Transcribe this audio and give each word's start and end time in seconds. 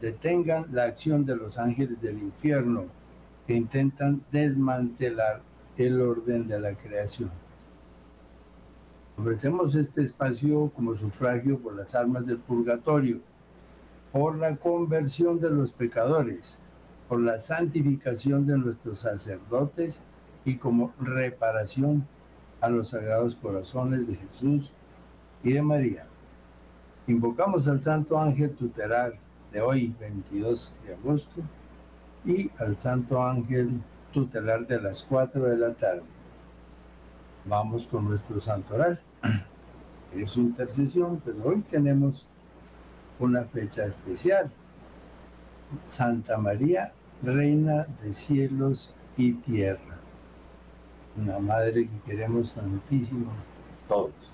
detengan 0.00 0.66
la 0.72 0.84
acción 0.84 1.24
de 1.24 1.36
los 1.36 1.58
ángeles 1.58 2.00
del 2.00 2.18
infierno 2.18 2.86
que 3.46 3.54
intentan 3.54 4.22
desmantelar 4.32 5.42
el 5.76 6.00
orden 6.00 6.48
de 6.48 6.60
la 6.60 6.74
creación. 6.74 7.30
Ofrecemos 9.16 9.74
este 9.74 10.02
espacio 10.02 10.70
como 10.74 10.94
sufragio 10.94 11.58
por 11.58 11.74
las 11.74 11.94
almas 11.94 12.26
del 12.26 12.38
purgatorio, 12.38 13.20
por 14.12 14.36
la 14.36 14.56
conversión 14.56 15.38
de 15.40 15.50
los 15.50 15.72
pecadores, 15.72 16.58
por 17.08 17.20
la 17.20 17.38
santificación 17.38 18.46
de 18.46 18.56
nuestros 18.56 19.00
sacerdotes 19.00 20.04
y 20.44 20.56
como 20.56 20.94
reparación 21.00 22.06
a 22.60 22.70
los 22.70 22.88
sagrados 22.88 23.36
corazones 23.36 24.06
de 24.06 24.16
Jesús 24.16 24.72
y 25.42 25.52
de 25.52 25.62
María. 25.62 26.06
Invocamos 27.06 27.68
al 27.68 27.82
Santo 27.82 28.18
Ángel 28.18 28.52
Tutelar 28.52 29.12
de 29.52 29.60
hoy, 29.60 29.94
22 29.98 30.76
de 30.84 30.94
agosto, 30.94 31.40
y 32.24 32.50
al 32.58 32.76
Santo 32.76 33.22
Ángel 33.22 33.80
Tutelar 34.12 34.66
de 34.66 34.80
las 34.80 35.04
4 35.04 35.42
de 35.42 35.56
la 35.56 35.72
tarde. 35.74 36.02
Vamos 37.44 37.86
con 37.86 38.04
nuestro 38.06 38.40
Santo 38.40 38.74
Oral. 38.74 39.00
Es 40.14 40.32
su 40.32 40.40
intercesión, 40.40 41.22
pero 41.24 41.44
hoy 41.44 41.60
tenemos 41.60 42.26
una 43.20 43.44
fecha 43.44 43.84
especial. 43.86 44.50
Santa 45.84 46.36
María, 46.36 46.92
Reina 47.22 47.86
de 48.02 48.12
cielos 48.12 48.92
y 49.16 49.34
tierra. 49.34 49.98
Una 51.16 51.38
madre 51.38 51.88
que 51.88 52.10
queremos 52.10 52.54
tantísimo 52.54 53.30
todos. 53.86 54.32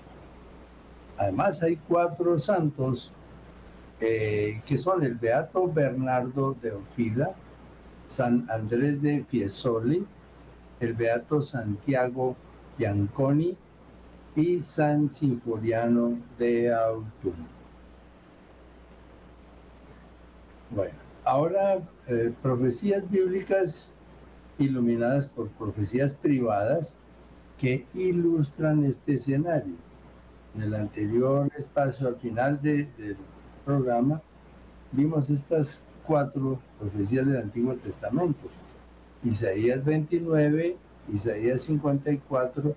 Además 1.17 1.61
hay 1.61 1.75
cuatro 1.75 2.39
santos 2.39 3.13
eh, 3.99 4.61
que 4.67 4.77
son 4.77 5.03
el 5.03 5.15
Beato 5.15 5.71
Bernardo 5.71 6.53
de 6.53 6.71
Ofila, 6.71 7.31
San 8.05 8.45
Andrés 8.49 9.01
de 9.01 9.23
Fiesoli, 9.23 10.05
el 10.79 10.93
Beato 10.93 11.41
Santiago 11.41 12.35
Bianconi 12.77 13.57
y 14.35 14.61
San 14.61 15.09
Sinforiano 15.09 16.19
de 16.37 16.73
Autun. 16.73 17.57
Bueno, 20.69 20.95
ahora 21.23 21.79
eh, 22.07 22.31
profecías 22.41 23.09
bíblicas 23.09 23.89
iluminadas 24.59 25.27
por 25.27 25.49
profecías 25.49 26.13
privadas 26.13 26.97
que 27.57 27.85
ilustran 27.93 28.85
este 28.85 29.13
escenario 29.13 29.75
en 30.55 30.61
el 30.61 30.75
anterior 30.75 31.49
espacio, 31.57 32.07
al 32.07 32.15
final 32.15 32.61
del 32.61 32.87
programa, 33.67 34.21
vimos 34.93 35.29
estas 35.29 35.83
cuatro 36.05 36.57
profecías 36.79 37.25
del 37.25 37.41
Antiguo 37.41 37.75
Testamento. 37.75 38.47
Isaías 39.25 39.83
29, 39.83 40.77
Isaías 41.13 41.63
54, 41.63 42.73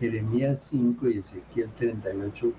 Jeremías 0.00 0.62
5 0.62 1.10
y 1.10 1.18
Ezequiel 1.18 1.68
38, 1.76 2.52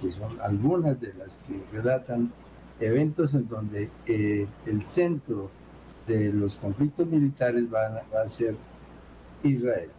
que 0.00 0.10
son 0.10 0.40
algunas 0.40 1.00
de 1.00 1.14
las 1.14 1.36
que 1.36 1.62
relatan 1.72 2.32
eventos 2.80 3.34
en 3.34 3.46
donde 3.48 3.88
eh, 4.06 4.48
el 4.66 4.84
centro 4.84 5.50
de 6.08 6.32
los 6.32 6.56
conflictos 6.56 7.06
militares 7.06 7.72
va 7.72 8.02
a 8.20 8.26
ser 8.26 8.56
Israel. 9.44 9.90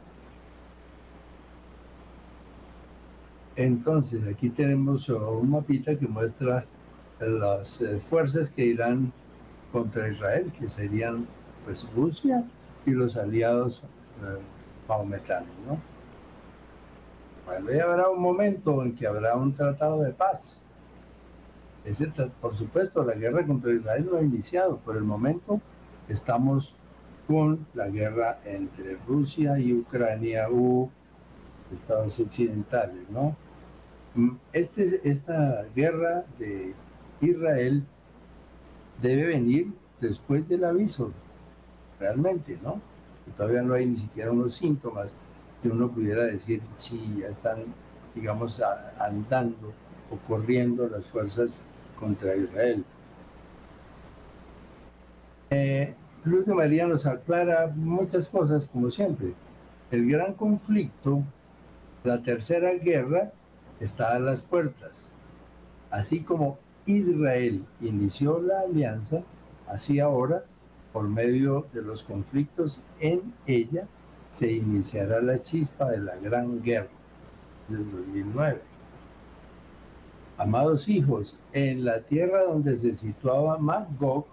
Entonces, 3.56 4.26
aquí 4.28 4.50
tenemos 4.50 5.08
un 5.10 5.52
mapita 5.52 5.96
que 5.98 6.08
muestra 6.08 6.66
las 7.30 7.82
eh, 7.82 7.98
fuerzas 7.98 8.50
que 8.50 8.66
irán 8.66 9.12
contra 9.72 10.10
Israel, 10.10 10.52
que 10.58 10.70
serían 10.70 11.28
pues 11.66 11.90
Rusia 11.96 12.44
y 12.86 12.92
los 12.92 13.18
aliados 13.18 13.84
eh, 13.84 14.40
maometanos, 14.88 15.50
¿no? 15.68 15.80
Bueno, 17.46 17.74
y 17.74 17.80
habrá 17.80 18.10
un 18.10 18.22
momento 18.22 18.84
en 18.84 18.96
que 18.96 19.06
habrá 19.06 19.36
un 19.36 19.54
tratado 19.54 20.02
de 20.02 20.12
paz. 20.12 20.64
Ese, 21.84 22.08
por 22.40 22.56
supuesto, 22.56 23.04
la 23.04 23.16
guerra 23.16 23.46
contra 23.46 23.74
Israel 23.74 24.08
no 24.10 24.18
ha 24.18 24.22
iniciado. 24.22 24.78
Por 24.78 24.96
el 24.96 25.04
momento 25.04 25.60
estamos 26.08 26.76
con 27.28 27.66
la 27.74 27.90
guerra 27.90 28.40
entre 28.46 28.98
Rusia 29.08 29.60
y 29.60 29.74
Ucrania 29.74 30.50
u 30.50 30.90
estados 31.74 32.20
occidentales, 32.20 33.10
¿no? 33.10 33.36
Mm, 34.16 34.38
este, 34.54 35.10
esta 35.10 35.66
guerra 35.76 36.24
de 36.38 36.74
Israel 37.24 37.84
debe 39.02 39.28
venir 39.28 39.74
después 40.00 40.48
del 40.48 40.66
aviso, 40.66 41.12
realmente, 42.00 42.58
¿no? 42.62 42.82
todavía 43.38 43.62
no 43.62 43.74
hay 43.74 43.86
ni 43.86 43.96
siquiera 43.96 44.32
unos 44.32 44.54
síntomas 44.56 45.16
que 45.62 45.70
uno 45.70 45.90
pudiera 45.90 46.24
decir 46.24 46.62
si 46.76 47.20
ya 47.20 47.28
están, 47.28 47.64
digamos, 48.14 48.62
andando 49.00 49.74
o 50.12 50.18
corriendo 50.28 50.88
las 50.88 51.06
fuerzas 51.06 51.66
contra 52.00 52.36
Israel. 52.36 52.84
Eh, 55.50 55.94
Luz 56.26 56.46
de 56.46 56.54
María 56.54 56.88
nos 56.88 57.06
aclara 57.06 57.72
muchas 57.76 58.28
cosas, 58.28 58.68
como 58.68 58.90
siempre. 58.90 59.34
El 59.92 60.10
gran 60.10 60.34
conflicto, 60.34 61.24
la 62.04 62.22
tercera 62.22 62.74
guerra, 62.74 63.32
está 63.80 64.16
a 64.16 64.20
las 64.20 64.42
puertas. 64.42 65.10
Así 65.90 66.22
como 66.22 66.58
Israel 66.86 67.66
inició 67.82 68.40
la 68.40 68.62
alianza, 68.62 69.24
así 69.68 70.00
ahora, 70.00 70.44
por 70.92 71.08
medio 71.08 71.66
de 71.74 71.82
los 71.82 72.04
conflictos 72.04 72.84
en 73.00 73.34
ella, 73.48 73.88
se 74.30 74.52
iniciará 74.52 75.22
la 75.22 75.42
chispa 75.42 75.90
de 75.90 76.00
la 76.00 76.16
gran 76.16 76.62
guerra 76.62 76.90
del 77.68 77.90
2009. 77.92 78.62
Amados 80.38 80.90
hijos, 80.90 81.40
en 81.52 81.86
la 81.86 82.02
tierra 82.02 82.44
donde 82.44 82.76
se 82.76 82.94
situaba 82.94 83.58
Magog, 83.58 84.26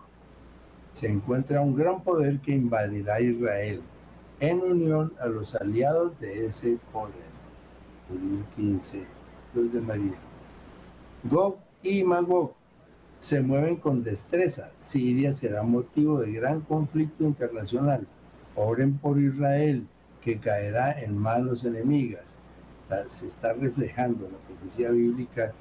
se 0.92 1.08
encuentra 1.08 1.60
un 1.60 1.76
gran 1.76 2.02
poder 2.02 2.40
que 2.40 2.52
invadirá 2.52 3.20
Israel, 3.20 3.82
en 4.40 4.60
unión 4.60 5.12
a 5.20 5.26
los 5.26 5.54
aliados 5.54 6.18
de 6.18 6.46
ese 6.46 6.78
poder. 6.92 7.30
2015 8.08 9.04
Luz 9.54 9.72
de 9.72 9.80
María. 9.80 10.14
Gog 11.24 11.58
y 11.82 12.04
Magog 12.04 12.52
se 13.18 13.40
mueven 13.40 13.76
con 13.76 14.02
destreza. 14.02 14.70
Siria 14.78 15.32
será 15.32 15.62
motivo 15.62 16.20
de 16.20 16.32
gran 16.32 16.60
conflicto 16.60 17.24
internacional. 17.24 18.06
Oren 18.56 18.98
por 18.98 19.20
Israel, 19.20 19.86
que 20.20 20.38
caerá 20.38 21.00
en 21.00 21.16
manos 21.16 21.64
enemigas. 21.64 22.36
Se 23.06 23.26
está 23.26 23.52
reflejando 23.52 24.28
la 24.28 24.38
profecía 24.38 24.90
bíblica 24.90 25.52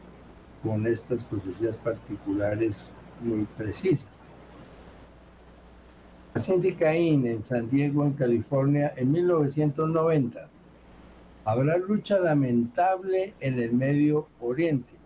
con 0.63 0.87
estas 0.87 1.23
profecías 1.23 1.77
particulares 1.77 2.89
muy 3.21 3.45
precisas. 3.57 4.31
Cindy 6.37 6.73
Caín 6.73 7.25
en 7.27 7.43
San 7.43 7.69
Diego, 7.69 8.05
en 8.05 8.13
California, 8.13 8.93
en 8.95 9.11
1990 9.11 10.49
Habrá 11.49 11.77
lucha 11.77 12.19
lamentable 12.19 13.33
en 13.39 13.59
el 13.59 13.73
Medio 13.73 14.27
Oriente. 14.39 14.98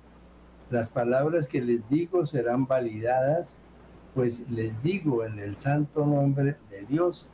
Las 0.73 0.89
palabras 0.89 1.45
que 1.45 1.61
les 1.61 1.87
digo 1.87 2.25
serán 2.25 2.65
validadas, 2.65 3.59
pues 4.15 4.49
les 4.49 4.81
digo 4.81 5.23
en 5.23 5.37
el 5.37 5.55
santo 5.59 6.03
nombre 6.03 6.55
de 6.71 6.83
Dios 6.89 7.27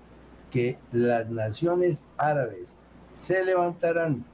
que 0.52 0.78
las 0.92 1.30
naciones 1.30 2.06
árabes 2.18 2.76
se 3.14 3.46
levantarán 3.46 4.26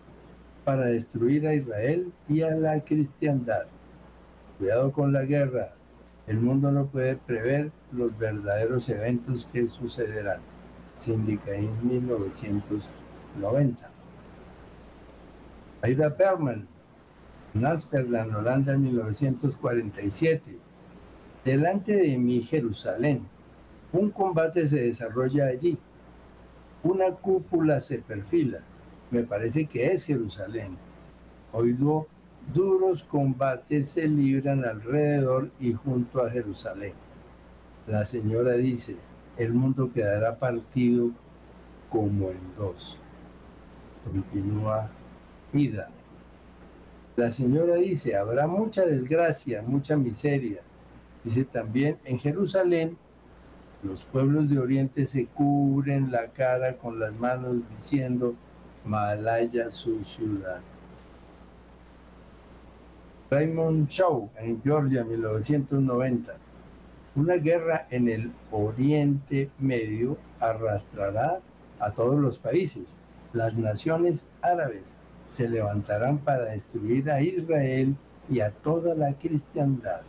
para 0.64 0.86
destruir 0.86 1.48
a 1.48 1.54
Israel 1.54 2.12
y 2.28 2.42
a 2.42 2.56
la 2.56 2.84
cristiandad. 2.84 3.68
Cuidado 4.58 4.92
con 4.92 5.14
la 5.14 5.22
guerra. 5.22 5.76
El 6.26 6.40
mundo 6.40 6.72
no 6.72 6.88
puede 6.88 7.16
prever 7.16 7.72
los 7.92 8.18
verdaderos 8.18 8.90
eventos 8.90 9.46
que 9.46 9.68
sucederán. 9.68 10.40
Sindica 10.96 11.54
en 11.54 11.88
1990. 11.88 13.88
Aida 15.84 16.18
Perman, 16.18 16.68
en 17.56 17.66
Ámsterdam, 17.66 18.36
Holanda, 18.36 18.74
en 18.74 18.84
1947. 18.84 20.58
Delante 21.46 21.94
de 21.94 22.18
mí, 22.18 22.44
Jerusalén. 22.44 23.26
Un 23.94 24.12
combate 24.12 24.66
se 24.66 24.82
desarrolla 24.82 25.46
allí. 25.46 25.78
Una 26.84 27.12
cúpula 27.12 27.80
se 27.80 28.00
perfila. 28.00 28.60
Me 29.10 29.24
parece 29.24 29.66
que 29.66 29.88
es 29.88 30.06
Jerusalén. 30.06 30.78
Oigo, 31.54 32.08
duros 32.54 33.04
combates 33.04 33.88
se 33.90 34.08
libran 34.08 34.66
alrededor 34.66 35.50
y 35.60 35.72
junto 35.72 36.24
a 36.24 36.30
Jerusalén. 36.30 36.94
La 37.88 38.04
señora 38.04 38.54
dice, 38.54 38.98
el 39.38 39.54
mundo 39.54 39.90
quedará 39.92 40.38
partido 40.38 41.12
como 41.90 42.32
en 42.32 42.56
dos. 42.58 43.00
Continúa 44.04 44.90
Ida. 45.54 45.95
La 47.16 47.32
señora 47.32 47.76
dice, 47.76 48.18
habrá 48.18 48.46
mucha 48.46 48.86
desgracia, 48.86 49.62
mucha 49.62 49.96
miseria. 49.96 50.62
Dice 51.24 51.46
también, 51.46 51.98
en 52.04 52.20
Jerusalén 52.20 52.98
los 53.84 54.04
pueblos 54.04 54.50
de 54.50 54.60
Oriente 54.60 55.06
se 55.06 55.28
cubren 55.28 56.12
la 56.12 56.28
cara 56.28 56.78
con 56.78 57.00
las 57.00 57.14
manos 57.14 57.70
diciendo, 57.70 58.36
Malaya 58.84 59.70
su 59.70 60.04
ciudad. 60.04 60.60
Raymond 63.32 63.88
Shaw, 63.88 64.30
en 64.38 64.62
Georgia, 64.62 65.04
1990. 65.04 66.36
Una 67.16 67.36
guerra 67.36 67.88
en 67.90 68.10
el 68.10 68.32
Oriente 68.52 69.50
Medio 69.58 70.18
arrastrará 70.40 71.40
a 71.80 71.92
todos 71.92 72.20
los 72.20 72.38
países. 72.38 72.98
Las 73.34 73.56
naciones 73.58 74.26
árabes 74.42 74.96
se 75.28 75.50
levantarán 75.50 76.20
para 76.20 76.46
destruir 76.46 77.10
a 77.10 77.22
Israel 77.22 77.96
y 78.30 78.40
a 78.40 78.50
toda 78.50 78.96
la 78.96 79.14
cristiandad. 79.14 80.02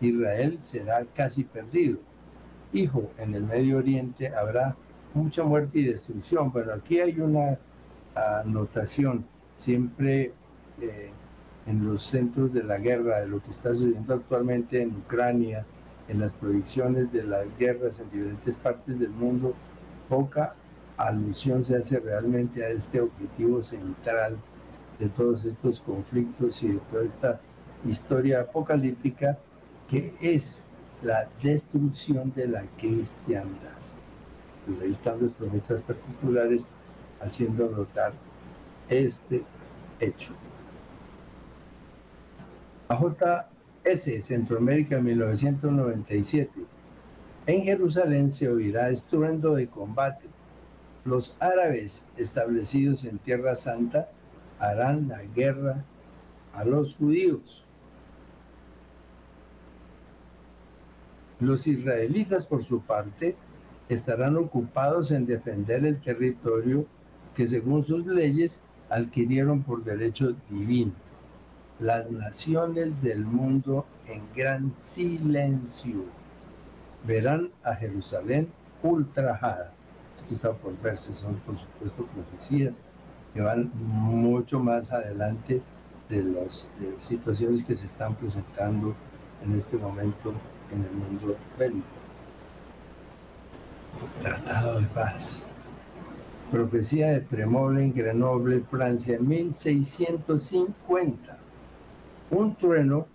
Israel 0.00 0.56
será 0.60 1.04
casi 1.14 1.44
perdido. 1.44 1.98
Hijo, 2.72 3.10
en 3.18 3.34
el 3.34 3.44
Medio 3.44 3.78
Oriente 3.78 4.28
habrá 4.34 4.76
mucha 5.14 5.42
muerte 5.44 5.78
y 5.78 5.84
destrucción. 5.84 6.52
Pero 6.52 6.74
aquí 6.74 7.00
hay 7.00 7.18
una 7.20 7.58
anotación 8.14 9.24
siempre 9.56 10.32
eh, 10.80 11.10
en 11.66 11.84
los 11.84 12.02
centros 12.02 12.52
de 12.52 12.62
la 12.62 12.78
guerra, 12.78 13.20
de 13.20 13.26
lo 13.26 13.42
que 13.42 13.50
está 13.50 13.74
sucediendo 13.74 14.14
actualmente 14.14 14.82
en 14.82 14.90
Ucrania, 14.96 15.66
en 16.08 16.20
las 16.20 16.34
proyecciones 16.34 17.12
de 17.12 17.24
las 17.24 17.58
guerras 17.58 18.00
en 18.00 18.10
diferentes 18.10 18.56
partes 18.56 18.98
del 18.98 19.10
mundo, 19.10 19.54
poca 20.08 20.54
alusión 20.96 21.62
se 21.62 21.76
hace 21.76 21.98
realmente 22.00 22.64
a 22.64 22.68
este 22.68 23.00
objetivo 23.00 23.62
central 23.62 24.36
de 24.98 25.08
todos 25.08 25.44
estos 25.44 25.80
conflictos 25.80 26.62
y 26.62 26.68
de 26.68 26.80
toda 26.90 27.04
esta 27.04 27.40
historia 27.86 28.40
apocalíptica 28.40 29.38
que 29.88 30.14
es 30.20 30.68
la 31.02 31.28
destrucción 31.42 32.32
de 32.34 32.48
la 32.48 32.64
cristiandad. 32.76 33.76
Pues 34.64 34.80
ahí 34.80 34.90
están 34.90 35.20
los 35.20 35.32
profetas 35.32 35.82
particulares 35.82 36.68
haciendo 37.20 37.68
notar 37.70 38.12
este 38.88 39.42
hecho. 40.00 40.34
AJS, 42.88 44.24
Centroamérica 44.24 45.00
1997. 45.00 46.50
En 47.46 47.62
Jerusalén 47.62 48.30
se 48.30 48.48
oirá 48.48 48.90
estruendo 48.90 49.54
de 49.54 49.68
combate. 49.68 50.26
Los 51.06 51.36
árabes 51.38 52.08
establecidos 52.16 53.04
en 53.04 53.18
Tierra 53.18 53.54
Santa 53.54 54.10
harán 54.58 55.06
la 55.06 55.22
guerra 55.22 55.84
a 56.52 56.64
los 56.64 56.96
judíos. 56.96 57.64
Los 61.38 61.68
israelitas, 61.68 62.44
por 62.44 62.64
su 62.64 62.80
parte, 62.80 63.36
estarán 63.88 64.36
ocupados 64.36 65.12
en 65.12 65.26
defender 65.26 65.84
el 65.84 66.00
territorio 66.00 66.86
que 67.36 67.46
según 67.46 67.84
sus 67.84 68.04
leyes 68.04 68.60
adquirieron 68.90 69.62
por 69.62 69.84
derecho 69.84 70.34
divino. 70.50 70.92
Las 71.78 72.10
naciones 72.10 73.00
del 73.00 73.24
mundo 73.24 73.86
en 74.08 74.22
gran 74.34 74.74
silencio 74.74 76.04
verán 77.06 77.52
a 77.62 77.76
Jerusalén 77.76 78.48
ultrajada. 78.82 79.75
Esto 80.16 80.32
está 80.32 80.52
por 80.52 80.76
verse, 80.80 81.12
son 81.12 81.34
por 81.36 81.56
supuesto 81.56 82.04
profecías 82.06 82.80
que 83.34 83.42
van 83.42 83.70
mucho 83.74 84.58
más 84.58 84.90
adelante 84.90 85.60
de 86.08 86.24
las 86.24 86.68
eh, 86.80 86.94
situaciones 86.96 87.62
que 87.62 87.76
se 87.76 87.84
están 87.84 88.14
presentando 88.14 88.94
en 89.44 89.54
este 89.54 89.76
momento 89.76 90.32
en 90.72 90.84
el 90.84 90.92
mundo 90.92 91.36
bélico. 91.58 91.84
Tratado 94.22 94.80
de 94.80 94.86
paz. 94.86 95.42
Profecía 96.50 97.08
de 97.08 97.20
Tremoble 97.20 97.84
en 97.84 97.92
Grenoble, 97.92 98.62
Francia, 98.62 99.18
1650. 99.20 101.38
Un 102.30 102.56
trueno 102.56 103.06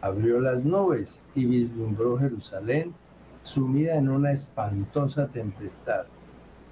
abrió 0.00 0.40
las 0.40 0.64
nubes 0.64 1.20
y 1.34 1.44
vislumbró 1.44 2.18
Jerusalén 2.18 2.94
sumida 3.42 3.96
en 3.96 4.08
una 4.08 4.32
espantosa 4.32 5.28
tempestad 5.28 6.06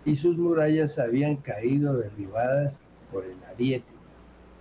y 0.08 0.14
sus 0.14 0.38
murallas 0.38 0.98
habían 0.98 1.36
caído 1.36 1.98
derribadas 1.98 2.80
por 3.12 3.26
el 3.26 3.36
ariete, 3.44 3.92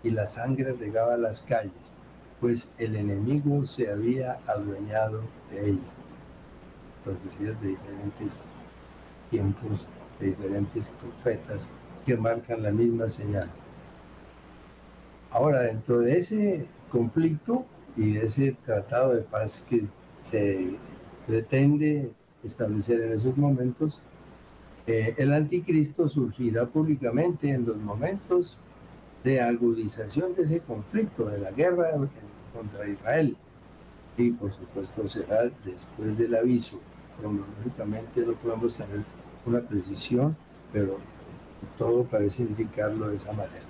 y 0.04 0.10
la 0.10 0.28
sangre 0.28 0.74
regaba 0.74 1.16
las 1.16 1.42
calles, 1.42 1.94
pues 2.42 2.74
el 2.78 2.98
enemigo 2.98 3.64
se 3.64 3.90
había 3.90 4.40
adueñado 4.46 5.22
de 5.50 5.70
ella. 5.70 5.90
Profecías 7.06 7.62
de 7.62 7.70
diferentes 7.70 8.44
tiempos, 9.32 9.88
de 10.20 10.28
diferentes 10.28 10.90
profetas 10.90 11.70
que 12.06 12.18
marcan 12.18 12.62
la 12.62 12.72
misma 12.72 13.08
señal. 13.08 13.50
Ahora, 15.32 15.62
dentro 15.62 16.00
de 16.00 16.18
ese 16.18 16.66
conflicto 16.90 17.66
y 17.96 18.16
de 18.16 18.26
ese 18.26 18.58
tratado 18.66 19.16
de 19.16 19.22
paz 19.22 19.66
que 19.70 19.86
se 20.24 20.76
pretende 21.26 22.12
establecer 22.44 23.00
en 23.00 23.14
esos 23.14 23.38
momentos, 23.38 24.02
eh, 24.88 25.16
el 25.18 25.34
anticristo 25.34 26.08
surgirá 26.08 26.66
públicamente 26.66 27.50
en 27.50 27.66
los 27.66 27.76
momentos 27.78 28.58
de 29.22 29.42
agudización 29.42 30.34
de 30.34 30.44
ese 30.44 30.62
conflicto, 30.62 31.26
de 31.26 31.40
la 31.40 31.52
guerra 31.52 31.92
contra 32.54 32.88
Israel. 32.88 33.36
Y 34.18 34.32
por 34.32 34.50
supuesto 34.50 35.06
será 35.10 35.52
después 35.66 36.18
del 36.18 36.36
aviso. 36.36 36.80
Cronológicamente 37.20 38.26
no 38.26 38.34
podemos 38.34 38.76
tener 38.76 39.04
una 39.46 39.60
precisión, 39.60 40.38
pero 40.72 40.98
todo 41.78 42.06
parece 42.06 42.44
indicarlo 42.44 43.10
de 43.10 43.16
esa 43.16 43.34
manera. 43.34 43.66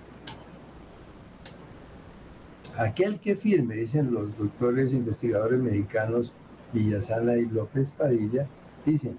Aquel 2.78 3.20
que 3.20 3.34
firme, 3.34 3.74
dicen 3.74 4.14
los 4.14 4.38
doctores 4.38 4.94
investigadores 4.94 5.60
mexicanos 5.60 6.34
Villasana 6.74 7.38
y 7.38 7.48
López 7.48 7.90
Padilla, 7.90 8.48
dicen, 8.86 9.18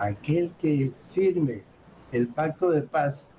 aquel 0.00 0.50
que 0.58 0.90
firme 1.10 1.62
el 2.10 2.26
pacto 2.26 2.70
de 2.70 2.82
paz 2.82 3.32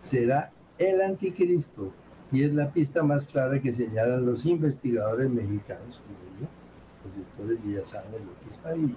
será 0.00 0.50
el 0.76 1.00
anticristo 1.00 1.92
y 2.32 2.42
es 2.42 2.52
la 2.52 2.70
pista 2.72 3.02
más 3.02 3.28
clara 3.28 3.60
que 3.60 3.72
señalan 3.72 4.26
los 4.26 4.44
investigadores 4.44 5.30
mexicanos 5.30 6.02
como 6.04 6.18
yo, 6.40 6.48
los 7.04 7.16
doctores 7.16 7.64
Villasana 7.64 8.16
y 8.20 8.24
López 8.24 8.56
Padilla. 8.58 8.94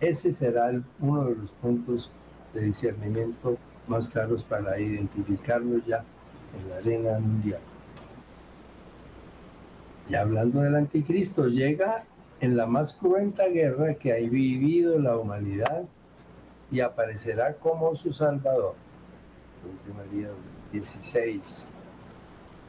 Ese 0.00 0.32
será 0.32 0.72
uno 1.00 1.26
de 1.26 1.36
los 1.36 1.50
puntos 1.52 2.10
de 2.54 2.62
discernimiento 2.62 3.58
más 3.86 4.08
claros 4.08 4.42
para 4.42 4.80
identificarlo 4.80 5.78
ya 5.86 6.02
en 6.58 6.68
la 6.68 6.76
arena 6.76 7.18
mundial. 7.20 7.60
Y 10.08 10.14
hablando 10.14 10.60
del 10.60 10.76
anticristo, 10.76 11.46
llega 11.46 12.04
en 12.40 12.56
la 12.56 12.66
más 12.66 12.94
cruenta 12.94 13.46
guerra 13.48 13.94
que 13.94 14.12
ha 14.12 14.16
vivido 14.16 14.98
la 14.98 15.16
humanidad 15.16 15.84
y 16.72 16.80
aparecerá 16.80 17.54
como 17.54 17.94
su 17.94 18.12
Salvador. 18.12 18.74
Día 20.10 20.30
16. 20.72 21.68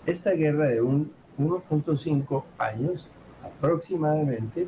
Esta 0.06 0.32
guerra 0.32 0.68
de 0.68 0.84
1.5 0.84 2.44
años 2.58 3.08
aproximadamente 3.42 4.68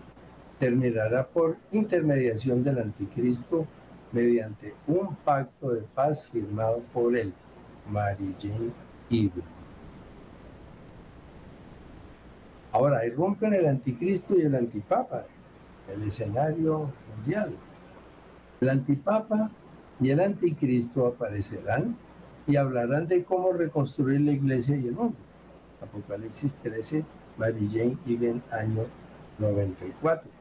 terminará 0.57 1.27
por 1.27 1.57
intermediación 1.71 2.63
del 2.63 2.79
anticristo 2.79 3.67
mediante 4.13 4.73
un 4.87 5.15
pacto 5.17 5.71
de 5.71 5.81
paz 5.81 6.29
firmado 6.29 6.81
por 6.93 7.15
él, 7.15 7.33
Mary 7.89 8.33
Jane 8.39 8.71
Eve. 9.09 9.43
Ahora, 12.71 13.05
irrumpen 13.05 13.53
el 13.53 13.67
anticristo 13.67 14.37
y 14.37 14.41
el 14.41 14.55
antipapa, 14.55 15.25
el 15.93 16.03
escenario 16.03 16.91
mundial. 17.15 17.53
El 18.65 18.71
antipapa 18.71 19.51
y 19.99 20.09
el 20.09 20.19
anticristo 20.19 21.05
aparecerán 21.05 21.95
y 22.47 22.55
hablarán 22.55 23.05
de 23.05 23.23
cómo 23.23 23.53
reconstruir 23.53 24.21
la 24.21 24.31
iglesia 24.31 24.75
y 24.75 24.87
el 24.87 24.95
mundo. 24.95 25.15
Apocalipsis 25.83 26.55
13, 26.55 27.05
Mary 27.37 27.67
Jane 27.71 27.95
Even, 28.07 28.41
año 28.51 28.87
94. 29.37 30.31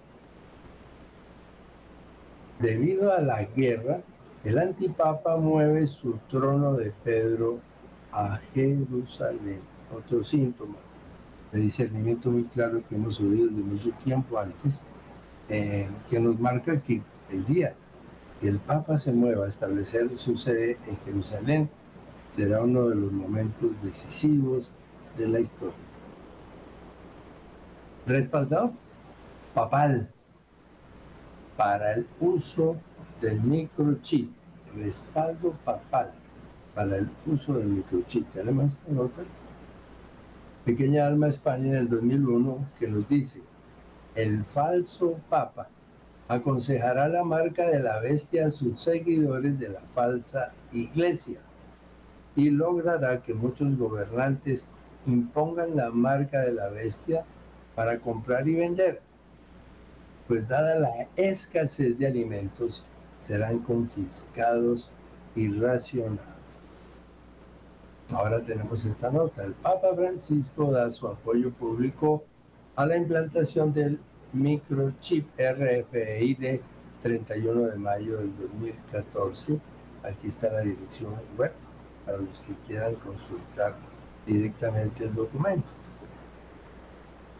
Debido 2.60 3.12
a 3.12 3.20
la 3.20 3.42
guerra, 3.42 4.00
el 4.42 4.58
antipapa 4.58 5.36
mueve 5.36 5.84
su 5.84 6.14
trono 6.30 6.72
de 6.72 6.94
Pedro 7.04 7.58
a 8.10 8.38
Jerusalén. 8.54 9.60
Otro 9.94 10.24
síntoma 10.24 10.78
de 11.52 11.60
discernimiento 11.60 12.30
muy 12.30 12.44
claro 12.44 12.82
que 12.88 12.94
hemos 12.94 13.20
oído 13.20 13.48
desde 13.48 13.60
mucho 13.60 13.90
tiempo 14.02 14.38
antes, 14.38 14.86
eh, 15.50 15.86
que 16.08 16.18
nos 16.18 16.40
marca 16.40 16.80
que 16.80 17.02
el 17.30 17.44
día 17.44 17.74
el 18.48 18.58
Papa 18.58 18.96
se 18.98 19.12
mueva 19.12 19.46
a 19.46 19.48
establecer 19.48 20.14
su 20.16 20.36
sede 20.36 20.78
en 20.86 20.96
Jerusalén 21.04 21.70
será 22.34 22.62
uno 22.62 22.88
de 22.88 22.96
los 22.96 23.12
momentos 23.12 23.70
decisivos 23.80 24.72
de 25.16 25.28
la 25.28 25.38
historia. 25.38 25.74
Respaldado 28.06 28.72
papal 29.54 30.10
para 31.56 31.94
el 31.94 32.08
uso 32.18 32.76
del 33.20 33.40
microchip, 33.40 34.32
respaldo 34.74 35.52
papal 35.64 36.12
para 36.74 36.96
el 36.96 37.08
uso 37.24 37.54
del 37.54 37.68
microchip. 37.68 38.26
Esta 38.36 38.90
nota. 38.90 39.22
Pequeña 40.64 41.06
Alma 41.06 41.28
España 41.28 41.68
en 41.68 41.74
el 41.76 41.88
2001 41.88 42.66
que 42.78 42.88
nos 42.88 43.08
dice, 43.08 43.42
el 44.16 44.44
falso 44.44 45.20
papa 45.28 45.68
aconsejará 46.28 47.08
la 47.08 47.24
marca 47.24 47.66
de 47.66 47.80
la 47.80 48.00
bestia 48.00 48.46
a 48.46 48.50
sus 48.50 48.82
seguidores 48.82 49.58
de 49.58 49.68
la 49.68 49.80
falsa 49.80 50.52
iglesia 50.72 51.40
y 52.36 52.50
logrará 52.50 53.22
que 53.22 53.34
muchos 53.34 53.76
gobernantes 53.76 54.68
impongan 55.06 55.76
la 55.76 55.90
marca 55.90 56.40
de 56.40 56.52
la 56.52 56.68
bestia 56.68 57.24
para 57.74 57.98
comprar 57.98 58.48
y 58.48 58.54
vender, 58.54 59.00
pues 60.26 60.48
dada 60.48 60.78
la 60.78 61.08
escasez 61.16 61.98
de 61.98 62.06
alimentos, 62.06 62.84
serán 63.18 63.60
confiscados 63.60 64.90
y 65.34 65.48
racionados. 65.48 66.34
Ahora 68.12 68.42
tenemos 68.42 68.84
esta 68.84 69.10
nota. 69.10 69.44
El 69.44 69.54
Papa 69.54 69.88
Francisco 69.94 70.70
da 70.70 70.90
su 70.90 71.08
apoyo 71.08 71.50
público 71.52 72.24
a 72.76 72.86
la 72.86 72.96
implantación 72.96 73.72
del 73.72 73.98
microchip 74.34 75.28
RFID 75.38 76.60
31 77.02 77.66
de 77.68 77.76
mayo 77.76 78.18
del 78.18 78.36
2014. 78.36 79.60
Aquí 80.02 80.26
está 80.26 80.50
la 80.52 80.60
dirección 80.60 81.14
web 81.38 81.52
para 82.04 82.18
los 82.18 82.40
que 82.40 82.54
quieran 82.66 82.96
consultar 82.96 83.76
directamente 84.26 85.04
el 85.04 85.14
documento. 85.14 85.68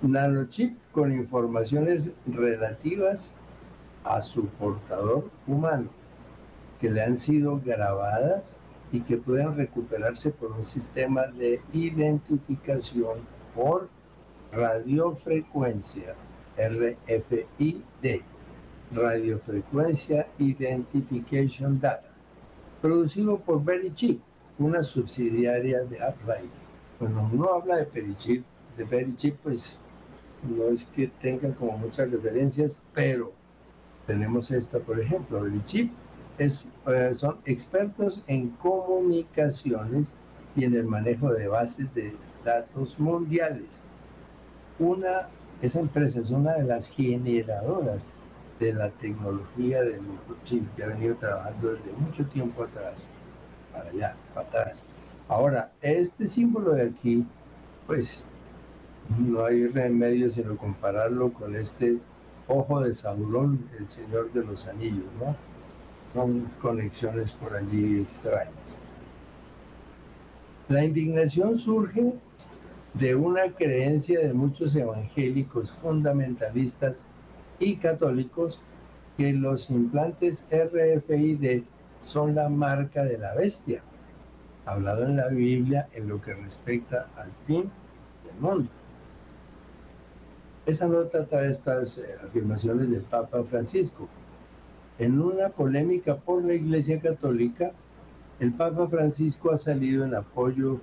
Nanochip 0.02 0.78
con 0.92 1.12
informaciones 1.12 2.16
relativas 2.26 3.34
a 4.04 4.20
su 4.22 4.46
portador 4.46 5.30
humano 5.46 5.88
que 6.78 6.90
le 6.90 7.02
han 7.02 7.16
sido 7.16 7.60
grabadas 7.60 8.58
y 8.92 9.00
que 9.00 9.16
pueden 9.16 9.56
recuperarse 9.56 10.30
por 10.30 10.52
un 10.52 10.62
sistema 10.62 11.26
de 11.26 11.60
identificación 11.72 13.20
por 13.54 13.88
radiofrecuencia 14.52 16.14
RFID, 16.56 18.20
Radiofrecuencia 18.92 20.28
Identification 20.38 21.80
Data, 21.80 22.11
producido 22.80 23.38
por 23.38 23.64
Verichip, 23.64 24.20
una 24.58 24.82
subsidiaria 24.82 25.80
de 25.80 25.96
Upright. 25.96 26.50
Cuando 26.99 27.28
uno 27.32 27.54
habla 27.54 27.76
de 27.76 27.84
Verichip, 27.87 28.44
de 28.76 28.84
Verichip, 28.84 29.37
pues 29.42 29.80
no 30.42 30.68
es 30.68 30.84
que 30.84 31.08
tengan 31.08 31.52
como 31.52 31.76
muchas 31.78 32.11
referencias, 32.11 32.76
pero 32.92 33.32
tenemos 34.06 34.50
esta, 34.50 34.78
por 34.78 35.00
ejemplo, 35.00 35.40
Verichip 35.40 35.90
es, 36.38 36.73
eh, 36.87 37.14
son 37.14 37.38
expertos 37.46 38.23
en 38.26 38.50
comunicaciones 38.50 40.14
y 40.56 40.64
en 40.64 40.75
el 40.75 40.84
manejo 40.84 41.32
de 41.32 41.49
bases 41.49 41.92
de 41.94 42.14
datos 42.44 42.99
mundiales. 42.99 43.82
Una 44.78 45.28
esa 45.64 45.80
empresa 45.80 46.21
es 46.21 46.30
una 46.30 46.54
de 46.54 46.64
las 46.64 46.88
generadoras 46.88 48.09
de 48.61 48.75
la 48.75 48.90
tecnología 48.90 49.83
del 49.83 50.02
microchip 50.02 50.75
que 50.75 50.85
ha 50.85 50.88
venido 50.88 51.14
trabajando 51.16 51.73
desde 51.73 51.92
mucho 51.92 52.25
tiempo 52.26 52.64
atrás, 52.64 53.09
para 53.73 53.90
allá, 53.90 54.16
para 54.35 54.47
atrás. 54.47 54.85
Ahora, 55.28 55.73
este 55.80 56.28
símbolo 56.28 56.73
de 56.73 56.83
aquí, 56.83 57.26
pues 57.87 58.25
no 59.18 59.44
hay 59.44 59.66
remedio 59.66 60.28
sino 60.30 60.56
compararlo 60.56 61.33
con 61.33 61.56
este 61.56 61.99
ojo 62.47 62.80
de 62.80 62.92
Saulón, 62.92 63.66
el 63.78 63.87
Señor 63.87 64.33
de 64.33 64.44
los 64.44 64.68
Anillos, 64.68 65.06
¿no? 65.18 65.35
Son 66.12 66.50
conexiones 66.61 67.33
por 67.33 67.56
allí 67.56 68.00
extrañas. 68.00 68.80
La 70.68 70.85
indignación 70.85 71.56
surge 71.56 72.14
de 72.94 73.16
una 73.16 73.52
creencia 73.52 74.20
de 74.20 74.32
muchos 74.32 74.74
evangélicos 74.76 75.72
fundamentalistas 75.72 77.06
y 77.58 77.76
católicos 77.76 78.60
que 79.16 79.32
los 79.32 79.70
implantes 79.70 80.46
RFID 80.50 81.62
son 82.02 82.34
la 82.34 82.48
marca 82.48 83.04
de 83.04 83.18
la 83.18 83.34
bestia, 83.34 83.82
hablado 84.64 85.04
en 85.04 85.16
la 85.16 85.28
Biblia 85.28 85.88
en 85.92 86.08
lo 86.08 86.20
que 86.20 86.34
respecta 86.34 87.08
al 87.16 87.30
fin 87.46 87.70
del 88.24 88.40
mundo. 88.40 88.70
Esa 90.66 90.86
nota 90.88 91.26
trae 91.26 91.50
estas 91.50 91.98
eh, 91.98 92.16
afirmaciones 92.24 92.90
del 92.90 93.02
Papa 93.02 93.42
Francisco. 93.44 94.08
En 94.98 95.20
una 95.20 95.50
polémica 95.50 96.16
por 96.16 96.44
la 96.44 96.54
Iglesia 96.54 97.00
Católica, 97.00 97.72
el 98.40 98.52
Papa 98.52 98.88
Francisco 98.88 99.50
ha 99.50 99.58
salido 99.58 100.04
en 100.04 100.14
apoyo 100.14 100.80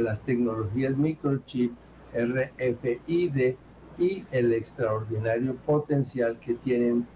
las 0.00 0.22
tecnologías 0.22 0.96
microchip, 0.96 1.72
RFID 2.14 3.56
y 3.98 4.24
el 4.30 4.52
extraordinario 4.52 5.56
potencial 5.56 6.38
que 6.38 6.54
tienen 6.54 7.06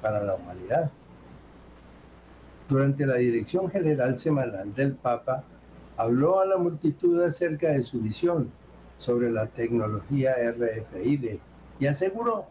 para 0.00 0.22
la 0.22 0.34
humanidad. 0.34 0.90
Durante 2.68 3.06
la 3.06 3.16
dirección 3.16 3.68
general 3.70 4.16
semanal 4.16 4.72
del 4.72 4.94
Papa, 4.94 5.44
habló 5.96 6.40
a 6.40 6.46
la 6.46 6.56
multitud 6.56 7.20
acerca 7.20 7.72
de 7.72 7.82
su 7.82 8.00
visión 8.00 8.50
sobre 8.96 9.30
la 9.30 9.46
tecnología 9.46 10.34
RFID 10.52 11.38
y 11.78 11.86
aseguró 11.86 12.46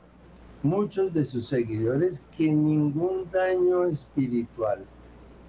muchos 0.62 1.14
de 1.14 1.24
sus 1.24 1.48
seguidores 1.48 2.26
que 2.36 2.52
ningún 2.52 3.30
daño 3.32 3.86
espiritual 3.86 4.86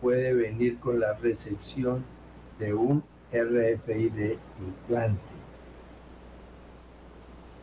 puede 0.01 0.33
venir 0.35 0.79
con 0.79 1.01
la 1.01 1.15
recepción 1.15 2.05
de 2.59 2.75
un 2.75 3.03
RFID 3.33 4.39
implante. 4.59 5.33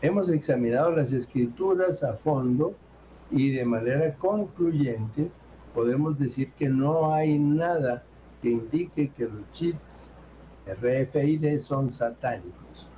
Hemos 0.02 0.30
examinado 0.30 0.92
las 0.92 1.12
escrituras 1.12 2.04
a 2.04 2.14
fondo 2.14 2.76
y 3.32 3.52
de 3.52 3.66
manera 3.66 4.16
concluyente 4.16 5.30
podemos 5.74 6.18
decir 6.18 6.52
que 6.54 6.70
no 6.70 7.14
hay 7.14 7.38
nada 7.38 8.04
que 8.42 8.52
indique 8.52 9.10
que 9.10 9.26
los 9.26 9.52
chips 9.52 10.14
RFID 10.66 11.58
son 11.58 11.92
satánicos. 11.92 12.90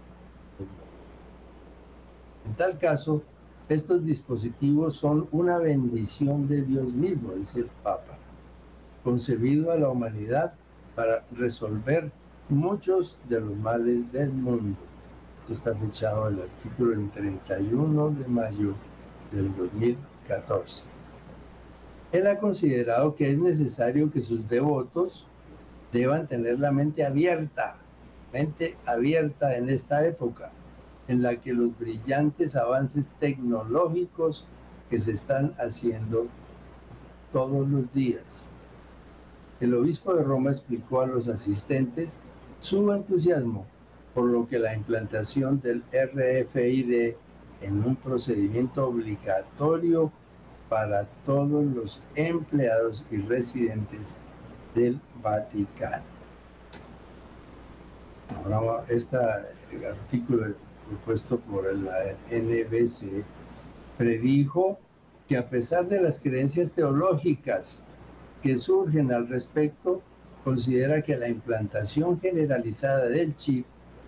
En 2.45 2.55
tal 2.55 2.77
caso, 2.77 3.23
estos 3.69 4.03
dispositivos 4.03 4.95
son 4.95 5.27
una 5.31 5.57
bendición 5.57 6.47
de 6.47 6.63
Dios 6.63 6.93
mismo, 6.93 7.33
dice 7.33 7.59
el 7.59 7.69
Papa, 7.83 8.17
concebido 9.03 9.71
a 9.71 9.77
la 9.77 9.89
humanidad 9.89 10.53
para 10.95 11.23
resolver 11.31 12.11
muchos 12.49 13.19
de 13.29 13.39
los 13.39 13.55
males 13.55 14.11
del 14.11 14.31
mundo. 14.31 14.77
Esto 15.35 15.53
está 15.53 15.75
fechado 15.75 16.27
en 16.27 16.35
el 16.35 16.41
artículo 16.41 16.93
en 16.93 17.09
31 17.09 18.09
de 18.09 18.27
mayo 18.27 18.73
del 19.31 19.55
2014. 19.55 20.85
Él 22.11 22.27
ha 22.27 22.39
considerado 22.39 23.15
que 23.15 23.31
es 23.31 23.37
necesario 23.37 24.11
que 24.11 24.21
sus 24.21 24.49
devotos 24.49 25.27
deban 25.91 26.27
tener 26.27 26.59
la 26.59 26.71
mente 26.71 27.05
abierta, 27.05 27.77
mente 28.33 28.77
abierta 28.85 29.55
en 29.55 29.69
esta 29.69 30.05
época, 30.05 30.51
en 31.07 31.21
la 31.21 31.39
que 31.39 31.53
los 31.53 31.77
brillantes 31.77 32.55
avances 32.55 33.09
tecnológicos 33.19 34.47
que 34.89 34.99
se 34.99 35.11
están 35.11 35.53
haciendo 35.59 36.27
todos 37.31 37.67
los 37.67 37.91
días. 37.93 38.45
El 39.59 39.73
obispo 39.75 40.15
de 40.15 40.23
Roma 40.23 40.49
explicó 40.49 41.01
a 41.01 41.07
los 41.07 41.27
asistentes 41.27 42.17
su 42.59 42.91
entusiasmo 42.91 43.65
por 44.13 44.25
lo 44.25 44.47
que 44.47 44.59
la 44.59 44.75
implantación 44.75 45.61
del 45.61 45.83
RFID 45.91 47.13
en 47.61 47.83
un 47.83 47.95
procedimiento 47.95 48.87
obligatorio 48.87 50.11
para 50.67 51.05
todos 51.25 51.65
los 51.65 52.03
empleados 52.15 53.05
y 53.11 53.17
residentes 53.17 54.17
del 54.75 54.99
Vaticano. 55.21 56.03
Ahora, 58.45 58.85
este 58.87 59.17
artículo 59.17 60.53
propuesto 60.87 61.39
por 61.39 61.73
la 61.75 62.15
NBC 62.31 63.23
predijo 63.97 64.79
que 65.27 65.37
a 65.37 65.49
pesar 65.49 65.87
de 65.87 66.01
las 66.01 66.19
creencias 66.19 66.71
teológicas 66.71 67.85
que 68.41 68.57
surgen 68.57 69.11
al 69.11 69.27
respecto, 69.27 70.01
considera 70.43 71.01
que 71.01 71.17
la 71.17 71.27
implantación 71.27 72.19
generalizada 72.19 73.07
del 73.07 73.35
chip 73.35 73.65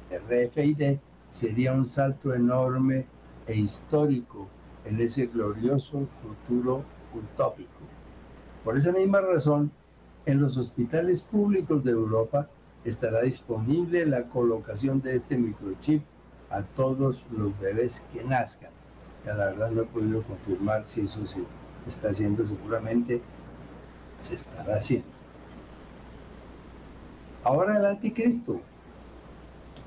RFID 0.10 0.98
sería 1.30 1.74
un 1.74 1.86
salto 1.86 2.34
enorme 2.34 3.06
e 3.48 3.56
histórico 3.56 4.48
en 4.86 5.00
ese 5.00 5.28
glorioso 5.28 6.06
futuro 6.08 6.84
utópico. 7.14 7.70
Por 8.64 8.78
esa 8.78 8.92
misma 8.92 9.22
razón, 9.22 9.72
en 10.26 10.40
los 10.40 10.58
hospitales 10.58 11.22
públicos 11.22 11.84
de 11.84 11.92
Europa 11.92 12.50
estará 12.84 13.22
disponible 13.22 14.06
la 14.06 14.24
colocación 14.24 15.02
de 15.02 15.16
este 15.16 15.38
microchip 15.38 16.04
a 16.50 16.64
todos 16.64 17.26
los 17.32 17.58
bebés 17.60 18.08
que 18.14 18.24
nazcan. 18.24 18.72
Ya 19.26 19.34
la 19.34 19.46
verdad 19.46 19.72
no 19.72 19.82
he 19.84 19.86
podido 19.86 20.24
confirmar 20.24 20.86
si 20.86 21.02
eso 21.02 21.26
se 21.26 21.44
está 21.88 22.10
haciendo, 22.10 22.46
seguramente 22.46 23.22
se 24.18 24.36
estará 24.36 24.76
haciendo. 24.76 25.21
Ahora 27.44 27.78
el 27.78 27.86
anticristo, 27.86 28.62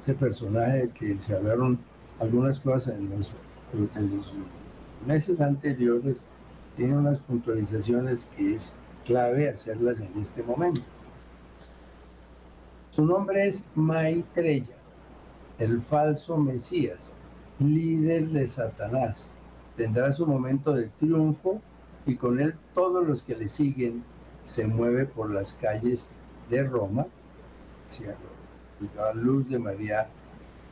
este 0.01 0.15
personaje 0.15 0.91
que 0.93 1.17
se 1.19 1.37
hablaron 1.37 1.79
algunas 2.19 2.59
cosas 2.59 2.95
en 2.95 3.11
los, 3.11 3.33
en 3.95 4.17
los 4.17 4.33
meses 5.07 5.41
anteriores, 5.41 6.25
tiene 6.77 6.97
unas 6.97 7.19
puntualizaciones 7.19 8.25
que 8.37 8.55
es 8.55 8.75
clave 9.05 9.49
hacerlas 9.49 10.01
en 10.01 10.11
este 10.21 10.43
momento. 10.43 10.83
Su 12.91 13.05
nombre 13.07 13.47
es 13.47 13.71
Maitreya, 13.75 14.77
el 15.59 15.81
falso 15.81 16.37
Mesías, 16.39 17.13
líder 17.61 18.27
de 18.29 18.47
Satanás. 18.47 19.31
Tendrá 19.77 20.11
su 20.11 20.27
momento 20.27 20.73
de 20.73 20.89
triunfo 20.99 21.61
y 22.07 22.17
con 22.17 22.41
él 22.41 22.55
todos 22.75 23.07
los 23.07 23.23
que 23.23 23.37
le 23.37 23.49
siguen 23.49 24.03
se 24.43 24.67
mueve 24.67 25.07
por 25.07 25.31
las 25.31 25.55
calles 25.55 26.11
de 26.51 26.65
Roma, 26.65 27.07
luz 29.15 29.49
de 29.49 29.59
María 29.59 30.09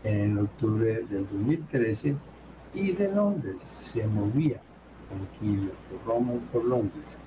en 0.05 0.39
octubre 0.39 1.05
del 1.09 1.27
2013 1.29 2.17
y 2.75 2.93
de 2.93 3.13
Londres 3.13 3.63
se 3.63 4.07
movía 4.07 4.61
tranquilo 5.09 5.73
por 5.91 6.15
Roma 6.15 6.35
y 6.35 6.39
por 6.53 6.65
Londres. 6.65 7.19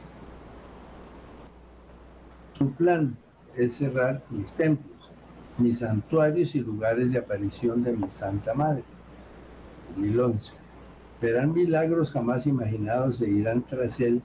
Su 2.53 2.71
plan 2.71 3.15
es 3.55 3.75
cerrar 3.75 4.23
mis 4.29 4.53
templos, 4.53 5.11
mis 5.57 5.79
santuarios 5.79 6.55
y 6.55 6.61
lugares 6.61 7.11
de 7.11 7.19
aparición 7.19 7.83
de 7.83 7.93
mi 7.93 8.09
Santa 8.09 8.53
Madre. 8.53 8.83
2011. 9.95 10.53
Verán 11.21 11.53
milagros 11.53 12.11
jamás 12.11 12.45
imaginados 12.47 13.21
e 13.21 13.29
irán 13.29 13.61
tras 13.65 13.99
él, 14.01 14.21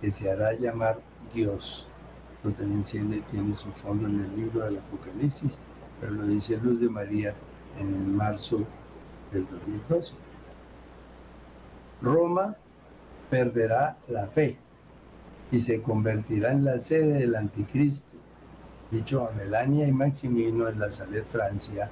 que 0.00 0.10
se 0.10 0.30
hará 0.30 0.52
llamar 0.52 1.00
Dios. 1.34 1.88
También 2.52 2.82
tiene 3.30 3.54
su 3.54 3.70
fondo 3.70 4.06
en 4.06 4.20
el 4.20 4.36
libro 4.36 4.64
del 4.66 4.76
Apocalipsis, 4.76 5.58
pero 5.98 6.12
lo 6.12 6.26
dice 6.26 6.58
Luz 6.58 6.78
de 6.78 6.90
María 6.90 7.34
en 7.80 7.88
el 7.88 8.06
marzo 8.06 8.66
del 9.32 9.46
2012. 9.46 10.14
Roma 12.02 12.54
perderá 13.30 13.96
la 14.08 14.26
fe 14.26 14.58
y 15.50 15.58
se 15.58 15.80
convertirá 15.80 16.52
en 16.52 16.66
la 16.66 16.78
sede 16.78 17.20
del 17.20 17.34
anticristo, 17.34 18.12
dicho 18.90 19.26
a 19.26 19.32
Melania 19.32 19.88
y 19.88 19.92
Maximino 19.92 20.68
en 20.68 20.78
la 20.78 20.90
Salet, 20.90 21.26
Francia, 21.26 21.90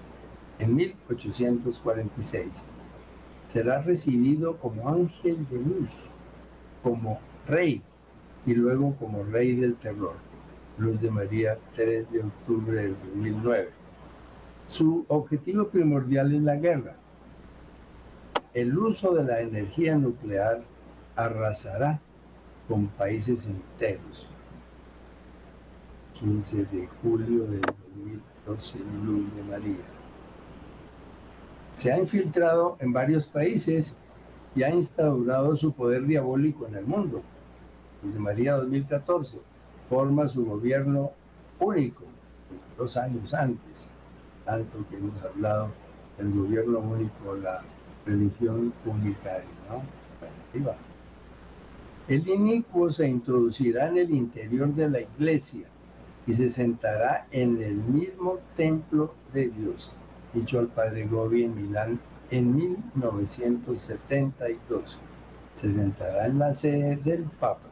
en 0.59 0.75
1846. 0.75 2.65
Será 3.49 3.81
recibido 3.81 4.59
como 4.59 4.91
ángel 4.91 5.49
de 5.49 5.59
luz, 5.61 6.09
como 6.83 7.21
rey 7.47 7.83
y 8.45 8.53
luego 8.53 8.95
como 8.97 9.25
rey 9.25 9.57
del 9.57 9.77
terror. 9.77 10.32
Luz 10.83 11.01
de 11.01 11.13
María, 11.13 11.57
3 11.77 12.11
de 12.11 12.21
octubre 12.23 12.83
del 12.83 12.97
2009. 13.15 13.71
Su 14.67 15.05
objetivo 15.07 15.69
primordial 15.69 16.35
es 16.35 16.43
la 16.43 16.57
guerra. 16.57 16.97
El 18.53 18.77
uso 18.77 19.15
de 19.15 19.23
la 19.23 19.41
energía 19.41 19.97
nuclear 19.97 20.59
arrasará 21.15 22.01
con 22.67 22.89
países 22.89 23.47
enteros. 23.47 24.29
15 26.15 26.65
de 26.65 26.89
julio 27.01 27.45
del 27.45 27.61
2012, 27.61 28.81
Luz 29.05 29.37
de 29.37 29.43
María. 29.45 29.85
Se 31.75 31.93
ha 31.93 31.99
infiltrado 31.99 32.77
en 32.81 32.93
varios 32.93 33.29
países 33.29 34.01
y 34.57 34.65
ha 34.65 34.71
instaurado 34.71 35.55
su 35.55 35.73
poder 35.75 36.05
diabólico 36.05 36.67
en 36.67 36.75
el 36.75 36.85
mundo. 36.85 37.23
Luz 38.03 38.15
de 38.15 38.21
María 38.21 38.57
2014 38.57 39.52
forma 39.93 40.27
su 40.27 40.45
gobierno 40.47 41.13
único, 41.61 42.05
dos 42.79 42.97
años 42.97 43.35
antes, 43.35 43.91
tanto 44.43 44.79
que 44.89 44.97
hemos 44.97 45.23
hablado 45.23 45.69
del 46.17 46.33
gobierno 46.33 46.79
único, 46.79 47.37
la 47.37 47.61
religión 48.07 48.73
única, 48.87 49.43
¿no? 49.69 49.83
Bueno, 50.55 50.79
el 52.09 52.27
inicuo 52.27 52.89
se 52.89 53.07
introducirá 53.07 53.89
en 53.89 53.99
el 53.99 54.11
interior 54.13 54.75
de 54.75 54.89
la 54.89 55.03
iglesia 55.03 55.67
y 56.27 56.33
se 56.33 56.49
sentará 56.49 57.27
en 57.31 57.63
el 57.63 57.75
mismo 57.75 58.39
templo 58.57 59.13
de 59.35 59.51
Dios, 59.51 59.93
dicho 60.33 60.59
al 60.59 60.69
padre 60.69 61.07
Gobi 61.07 61.45
en 61.45 61.55
Milán 61.55 62.01
en 62.31 62.57
1972. 62.57 64.99
Se 65.53 65.71
sentará 65.71 66.25
en 66.25 66.39
la 66.39 66.55
sede 66.55 66.97
del 66.97 67.25
Papa, 67.25 67.72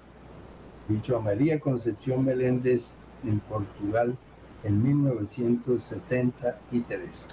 dicho 0.90 1.16
a 1.16 1.20
María 1.20 1.60
Concepción 1.60 2.24
Meléndez 2.24 2.94
en 3.24 3.40
Portugal 3.40 4.16
en 4.64 4.82
1973. 4.82 7.28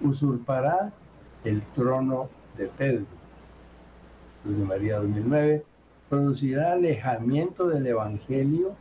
Usurpará 0.00 0.92
el 1.44 1.62
trono 1.72 2.28
de 2.56 2.66
Pedro 2.66 3.06
Luz 4.44 4.58
de 4.58 4.64
María 4.64 4.98
2009, 4.98 5.64
producirá 6.08 6.72
alejamiento 6.72 7.68
del 7.68 7.86
Evangelio 7.86 8.74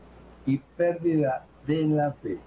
y 0.46 0.58
pérdida 0.58 1.46
de 1.68 1.86
la 1.86 2.14
fe. 2.14 2.40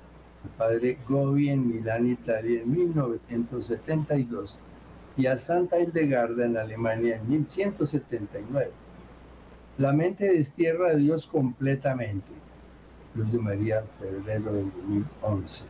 El 0.45 0.51
padre 0.59 0.99
Gobi 1.09 1.51
en 1.51 1.69
Milán, 1.69 2.07
Italia, 2.07 2.63
en 2.63 2.73
1972 2.73 4.59
y 5.17 5.27
a 5.27 5.37
Santa 5.37 5.79
Hildegarda 5.79 6.45
en 6.45 6.57
Alemania 6.57 7.15
en 7.17 7.29
1179. 7.29 8.84
La 9.77 9.93
mente 9.93 10.33
destierra 10.33 10.91
a 10.91 10.95
Dios 10.95 11.27
completamente. 11.27 12.31
Luz 13.17 13.33
de 13.33 13.39
María, 13.39 13.83
febrero 13.99 14.53
del 14.53 14.71
2011. 14.71 15.65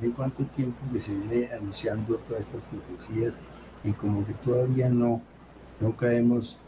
¿En 0.00 0.12
cuánto 0.12 0.44
tiempo 0.44 0.78
que 0.92 1.00
se 1.00 1.12
viene 1.12 1.52
anunciando 1.52 2.18
todas 2.18 2.46
estas 2.46 2.66
profecías 2.66 3.40
y 3.82 3.92
como 3.92 4.24
que 4.24 4.34
todavía 4.34 4.88
no, 4.88 5.20
no 5.80 5.96
caemos 5.96 6.60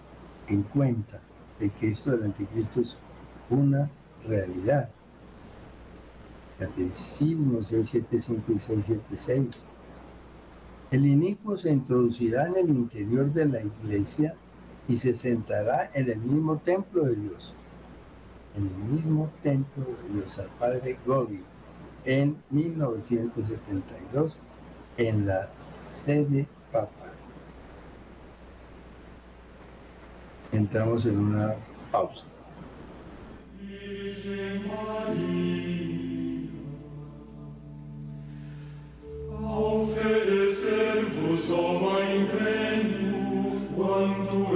en 0.49 0.63
cuenta 0.65 1.21
de 1.61 1.71
que 1.71 1.91
esto 1.91 2.11
del 2.11 2.25
anticristo 2.25 2.81
es 2.81 2.99
una 3.51 3.89
realidad. 4.27 4.89
Catecismo 6.59 7.63
675 7.63 8.53
y 8.53 8.59
676. 8.59 9.67
El 10.91 11.07
inicuo 11.07 11.57
se 11.57 11.71
introducirá 11.71 12.49
en 12.49 12.57
el 12.57 12.71
interior 12.71 13.33
de 13.33 13.47
la 13.47 13.63
iglesia 13.63 14.35
y 14.91 14.97
se 14.97 15.13
sentará 15.13 15.89
en 15.95 16.11
el 16.11 16.19
mismo 16.19 16.59
templo 16.59 17.05
de 17.05 17.15
Dios. 17.15 17.55
En 18.57 18.67
el 18.67 18.75
mismo 18.93 19.31
templo 19.41 19.85
de 19.85 20.15
Dios, 20.15 20.39
al 20.41 20.49
Padre 20.59 20.99
Gobi, 21.07 21.45
en 22.05 22.37
1972, 22.51 24.41
en 24.97 25.27
la 25.29 25.49
sede 25.59 26.49
papal. 26.73 27.11
entramos 30.53 31.07
en 31.07 31.17
una 31.17 31.55
pausa. 31.93 32.25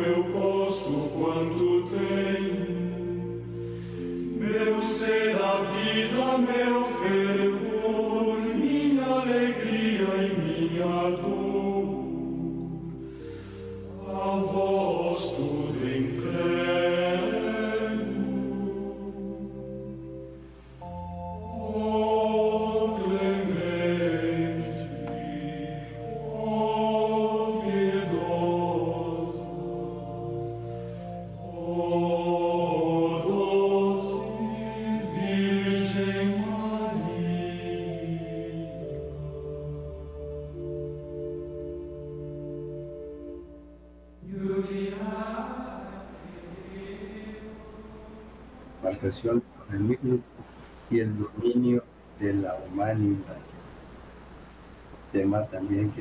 Eu 0.01 0.25
posso, 0.25 0.91
quanto 1.15 1.89
tenho. 1.91 2.34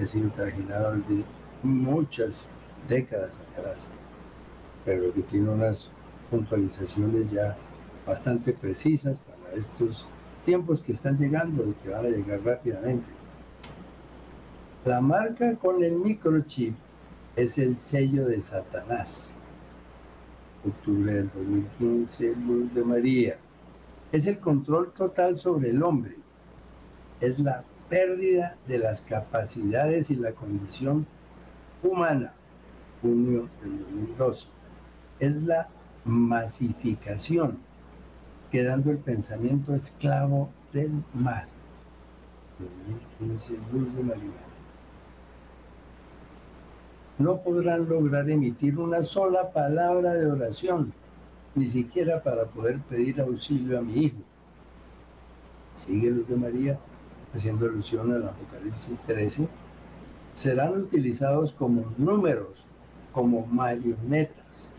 Sido 0.06 0.30
trajinado 0.32 0.94
desde 0.94 1.24
muchas 1.62 2.52
décadas 2.88 3.42
atrás, 3.52 3.92
pero 4.86 5.14
que 5.14 5.22
tiene 5.22 5.50
unas 5.50 5.92
puntualizaciones 6.30 7.32
ya 7.32 7.56
bastante 8.06 8.54
precisas 8.54 9.20
para 9.20 9.54
estos 9.58 10.08
tiempos 10.46 10.82
que 10.82 10.92
están 10.92 11.18
llegando 11.18 11.68
y 11.68 11.74
que 11.74 11.90
van 11.90 12.06
a 12.06 12.10
llegar 12.10 12.42
rápidamente. 12.44 13.08
La 14.86 15.00
marca 15.00 15.56
con 15.56 15.82
el 15.82 15.94
microchip 15.94 16.76
es 17.36 17.58
el 17.58 17.76
sello 17.76 18.28
de 18.28 18.42
Satanás. 18.42 19.34
Octubre 20.66 21.14
del 21.14 21.30
2015, 21.30 22.36
Luz 22.36 22.74
de 22.74 22.84
María. 22.84 23.38
Es 24.12 24.28
el 24.28 24.40
control 24.40 24.92
total 24.92 25.38
sobre 25.38 25.70
el 25.70 25.82
hombre. 25.82 26.16
Es 27.22 27.40
la 27.40 27.64
pérdida 27.90 28.58
de 28.68 28.80
las 28.80 29.02
capacidades 29.02 30.10
y 30.12 30.16
la 30.16 30.32
condición 30.32 31.06
humana. 31.82 32.34
Junio 33.02 33.50
del 33.62 33.80
2012. 33.80 34.48
Es 35.20 35.44
la 35.44 35.68
masificación, 36.06 37.60
quedando 38.52 38.92
el 38.92 38.98
pensamiento 38.98 39.74
esclavo 39.74 40.50
del 40.72 40.92
mal. 41.14 41.48
2015, 42.60 43.58
Luz 43.72 43.96
de 43.96 44.04
María 44.04 44.54
no 47.18 47.42
podrán 47.42 47.88
lograr 47.88 48.30
emitir 48.30 48.80
una 48.80 49.04
sola 49.04 49.52
palabra 49.52 50.14
de 50.14 50.26
oración, 50.26 50.94
ni 51.56 51.68
siquiera 51.68 52.24
para 52.24 52.46
poder 52.46 52.80
pedir 52.80 53.22
auxilio 53.22 53.78
a 53.78 53.82
mi 53.82 54.06
hijo. 54.06 54.18
Sigue 55.74 56.10
Luz 56.10 56.28
de 56.28 56.36
María 56.36 56.80
haciendo 57.34 57.66
alusión 57.66 58.12
al 58.12 58.28
Apocalipsis 58.28 59.00
13. 59.02 59.48
Serán 60.34 60.78
utilizados 60.78 61.54
como 61.54 61.94
números, 61.98 62.68
como 63.12 63.46
marionetas. 63.46 64.74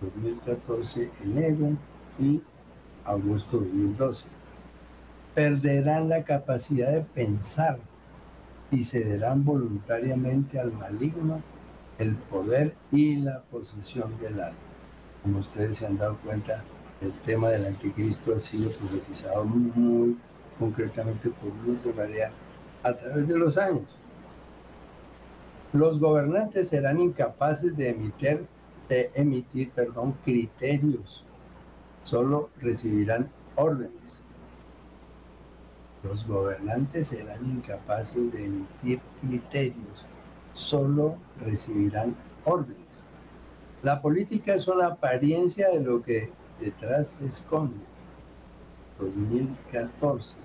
2014 0.00 1.10
enero 1.22 1.76
y 2.18 2.42
agosto 3.04 3.58
2012. 3.58 4.28
Perderán 5.34 6.08
la 6.08 6.24
capacidad 6.24 6.92
de 6.92 7.00
pensar 7.02 7.78
y 8.70 8.84
cederán 8.84 9.44
voluntariamente 9.44 10.58
al 10.58 10.72
maligno 10.72 11.42
el 11.98 12.14
poder 12.14 12.74
y 12.90 13.16
la 13.16 13.42
posesión 13.42 14.18
del 14.20 14.40
alma. 14.40 14.58
Como 15.22 15.38
ustedes 15.38 15.78
se 15.78 15.86
han 15.86 15.96
dado 15.96 16.18
cuenta, 16.18 16.62
el 17.00 17.12
tema 17.20 17.48
del 17.48 17.66
anticristo 17.66 18.34
ha 18.34 18.40
sido 18.40 18.70
profetizado 18.70 19.44
muy, 19.44 20.16
concretamente 20.58 21.30
por 21.30 21.52
Luz 21.66 21.84
de 21.84 21.92
María 21.92 22.30
a 22.82 22.92
través 22.92 23.28
de 23.28 23.38
los 23.38 23.56
años. 23.56 23.98
Los 25.72 25.98
gobernantes 25.98 26.68
serán 26.68 27.00
incapaces 27.00 27.76
de 27.76 27.90
emitir, 27.90 28.46
de 28.88 29.10
emitir 29.14 29.70
perdón, 29.70 30.14
criterios, 30.24 31.24
solo 32.02 32.50
recibirán 32.60 33.28
órdenes 33.56 34.24
los 36.04 36.26
gobernantes 36.26 37.08
serán 37.08 37.44
incapaces 37.46 38.30
de 38.30 38.44
emitir 38.44 39.00
criterios, 39.22 40.04
solo 40.52 41.16
recibirán 41.40 42.14
órdenes. 42.44 43.04
La 43.82 44.00
política 44.00 44.54
es 44.54 44.68
una 44.68 44.88
apariencia 44.88 45.70
de 45.70 45.80
lo 45.80 46.02
que 46.02 46.30
detrás 46.60 47.08
se 47.08 47.26
esconde. 47.26 47.80
2014. 48.98 50.38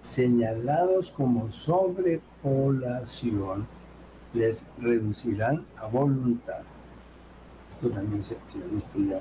Señalados 0.00 1.10
como 1.10 1.50
sobrepoblación, 1.50 3.66
les 4.32 4.70
reducirán 4.78 5.66
a 5.76 5.86
voluntad. 5.86 6.62
Esto 7.68 7.90
también 7.90 8.22
se, 8.22 8.34
ha 8.34 8.38
ya 8.38 9.18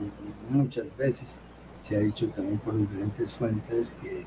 muchas 0.49 0.85
veces. 0.97 1.35
Se 1.81 1.95
ha 1.95 1.99
dicho 1.99 2.29
también 2.29 2.59
por 2.59 2.77
diferentes 2.77 3.33
fuentes 3.33 3.97
que 4.01 4.25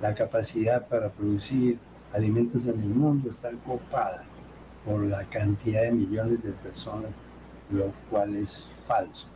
la 0.00 0.14
capacidad 0.14 0.88
para 0.88 1.10
producir 1.10 1.78
alimentos 2.12 2.66
en 2.66 2.80
el 2.80 2.88
mundo 2.88 3.30
está 3.30 3.50
copada 3.66 4.24
por 4.84 5.04
la 5.04 5.24
cantidad 5.24 5.82
de 5.82 5.92
millones 5.92 6.42
de 6.42 6.52
personas, 6.52 7.20
lo 7.70 7.92
cual 8.10 8.34
es 8.36 8.58
falso. 8.86 9.28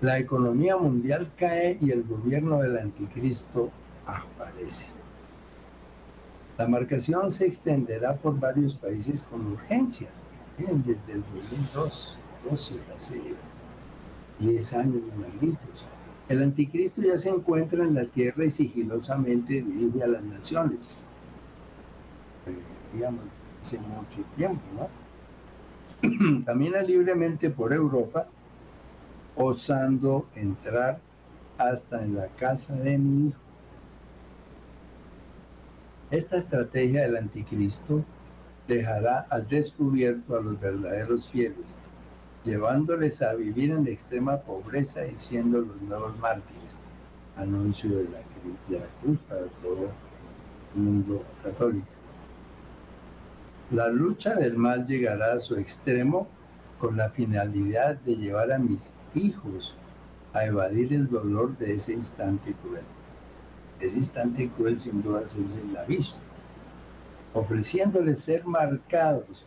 La 0.00 0.16
economía 0.18 0.76
mundial 0.76 1.32
cae 1.36 1.76
y 1.80 1.90
el 1.90 2.04
gobierno 2.04 2.60
del 2.60 2.78
anticristo 2.78 3.70
aparece. 4.06 4.86
La 6.56 6.68
marcación 6.68 7.32
se 7.32 7.46
extenderá 7.46 8.14
por 8.16 8.38
varios 8.38 8.76
países 8.76 9.24
con 9.24 9.44
urgencia. 9.46 10.08
desde 10.56 11.12
el 11.12 11.24
2002, 11.34 12.20
12, 12.48 12.80
hace 12.94 13.20
10 14.38 14.72
años, 14.74 15.02
malditos. 15.16 15.86
El 16.28 16.42
anticristo 16.42 17.02
ya 17.02 17.16
se 17.16 17.30
encuentra 17.30 17.82
en 17.82 17.94
la 17.94 18.04
tierra 18.04 18.44
y 18.44 18.50
sigilosamente 18.50 19.62
dirige 19.62 20.02
a 20.02 20.06
las 20.06 20.22
naciones. 20.22 21.04
Eh, 22.46 22.94
digamos, 22.94 23.24
hace 23.60 23.78
mucho 23.78 24.22
tiempo, 24.36 24.62
¿no? 24.76 24.88
Camina 26.44 26.82
libremente 26.82 27.50
por 27.50 27.72
Europa, 27.72 28.28
osando 29.38 30.26
entrar 30.34 31.00
hasta 31.56 32.02
en 32.02 32.16
la 32.16 32.26
casa 32.26 32.74
de 32.74 32.98
mi 32.98 33.28
hijo. 33.28 33.38
Esta 36.10 36.36
estrategia 36.36 37.02
del 37.02 37.16
anticristo 37.16 38.04
dejará 38.66 39.20
al 39.30 39.46
descubierto 39.46 40.36
a 40.36 40.40
los 40.40 40.60
verdaderos 40.60 41.28
fieles 41.28 41.78
llevándoles 42.44 43.20
a 43.22 43.34
vivir 43.34 43.72
en 43.72 43.86
extrema 43.86 44.38
pobreza 44.38 45.06
y 45.06 45.16
siendo 45.18 45.60
los 45.60 45.80
nuevos 45.82 46.18
mártires. 46.18 46.78
Anuncio 47.36 47.90
de 47.90 48.04
la, 48.04 48.18
cruz 49.00 49.18
para 49.28 49.42
todo 49.62 49.90
el 50.74 50.80
mundo 50.82 51.24
católico. 51.42 51.86
La 53.70 53.88
lucha 53.88 54.34
del 54.34 54.56
mal 54.56 54.86
llegará 54.86 55.34
a 55.34 55.38
su 55.38 55.56
extremo 55.56 56.26
con 56.78 56.96
la 56.96 57.10
finalidad 57.10 57.96
de 57.96 58.16
llevar 58.16 58.50
a 58.50 58.58
mis 58.58 58.94
hijos 59.14 59.76
a 60.32 60.44
evadir 60.44 60.92
el 60.92 61.08
dolor 61.08 61.56
de 61.58 61.74
ese 61.74 61.92
instante 61.92 62.54
cruel. 62.54 62.84
Ese 63.80 63.96
instante 63.96 64.48
cruel 64.48 64.78
sin 64.78 65.02
duda 65.02 65.22
es 65.22 65.36
el 65.36 65.76
aviso, 65.76 66.16
ofreciéndoles 67.34 68.18
ser 68.18 68.44
marcados 68.44 69.46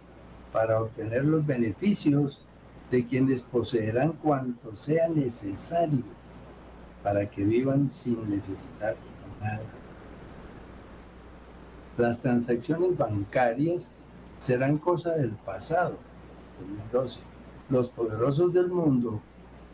para 0.51 0.81
obtener 0.81 1.25
los 1.25 1.45
beneficios 1.45 2.45
de 2.89 3.05
quienes 3.05 3.41
poseerán 3.41 4.13
cuanto 4.13 4.75
sea 4.75 5.07
necesario 5.07 6.03
para 7.03 7.29
que 7.29 7.43
vivan 7.43 7.89
sin 7.89 8.29
necesitar 8.29 8.95
nada. 9.41 9.61
Las 11.97 12.21
transacciones 12.21 12.97
bancarias 12.97 13.91
serán 14.37 14.77
cosa 14.77 15.11
del 15.11 15.31
pasado. 15.31 15.97
2012. 16.59 17.19
Los 17.69 17.89
poderosos 17.89 18.53
del 18.53 18.67
mundo 18.67 19.21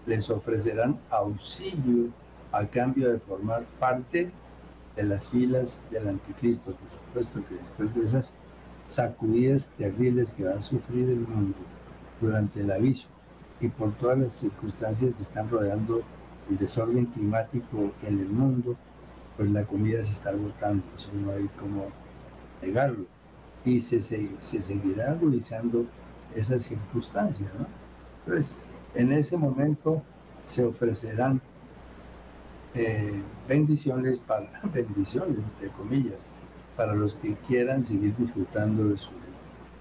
les 0.08 0.30
ofrecerán 0.30 0.98
auxilio 1.10 2.10
a 2.52 2.66
cambio 2.66 3.12
de 3.12 3.20
formar 3.20 3.66
parte 3.80 4.32
de 4.96 5.04
las 5.04 5.28
filas 5.28 5.86
del 5.92 6.08
anticristo. 6.08 6.72
Por 6.72 6.90
supuesto 6.90 7.44
que 7.48 7.56
después 7.56 7.94
de 7.94 8.04
esas 8.06 8.36
sacudidas 8.88 9.74
terribles 9.78 10.32
que 10.32 10.46
va 10.46 10.56
a 10.56 10.62
sufrir 10.62 11.10
el 11.10 11.20
mundo, 11.20 11.58
durante 12.20 12.62
el 12.62 12.72
aviso 12.72 13.10
y 13.60 13.68
por 13.68 13.94
todas 13.96 14.18
las 14.18 14.34
circunstancias 14.34 15.16
que 15.16 15.24
están 15.24 15.50
rodeando 15.50 16.02
el 16.50 16.58
desorden 16.58 17.06
climático 17.08 17.92
en 18.04 18.20
el 18.20 18.30
mundo, 18.30 18.76
pues 19.36 19.50
la 19.52 19.66
comida 19.66 20.02
se 20.02 20.14
está 20.14 20.30
agotando, 20.30 20.84
eso 20.96 21.10
no 21.14 21.32
hay 21.32 21.48
como 21.60 21.88
negarlo. 22.62 23.06
Y 23.66 23.80
se, 23.80 24.00
se, 24.02 24.30
seguirá 24.40 25.12
agudizando 25.12 25.86
esas 26.34 26.64
circunstancias. 26.64 27.50
¿no? 27.60 27.68
Entonces, 28.26 28.58
en 28.96 29.12
ese 29.12 29.38
momento 29.38 30.02
se 30.46 30.64
ofrecerán 30.66 31.42
eh, 32.74 33.22
bendiciones 33.48 34.20
para 34.20 34.50
bendiciones 34.74 35.38
entre 35.38 35.70
comillas 35.70 36.26
para 36.76 36.94
los 36.94 37.16
que 37.16 37.34
quieran 37.48 37.82
seguir 37.82 38.16
disfrutando 38.16 38.90
de 38.90 38.98
su 38.98 39.12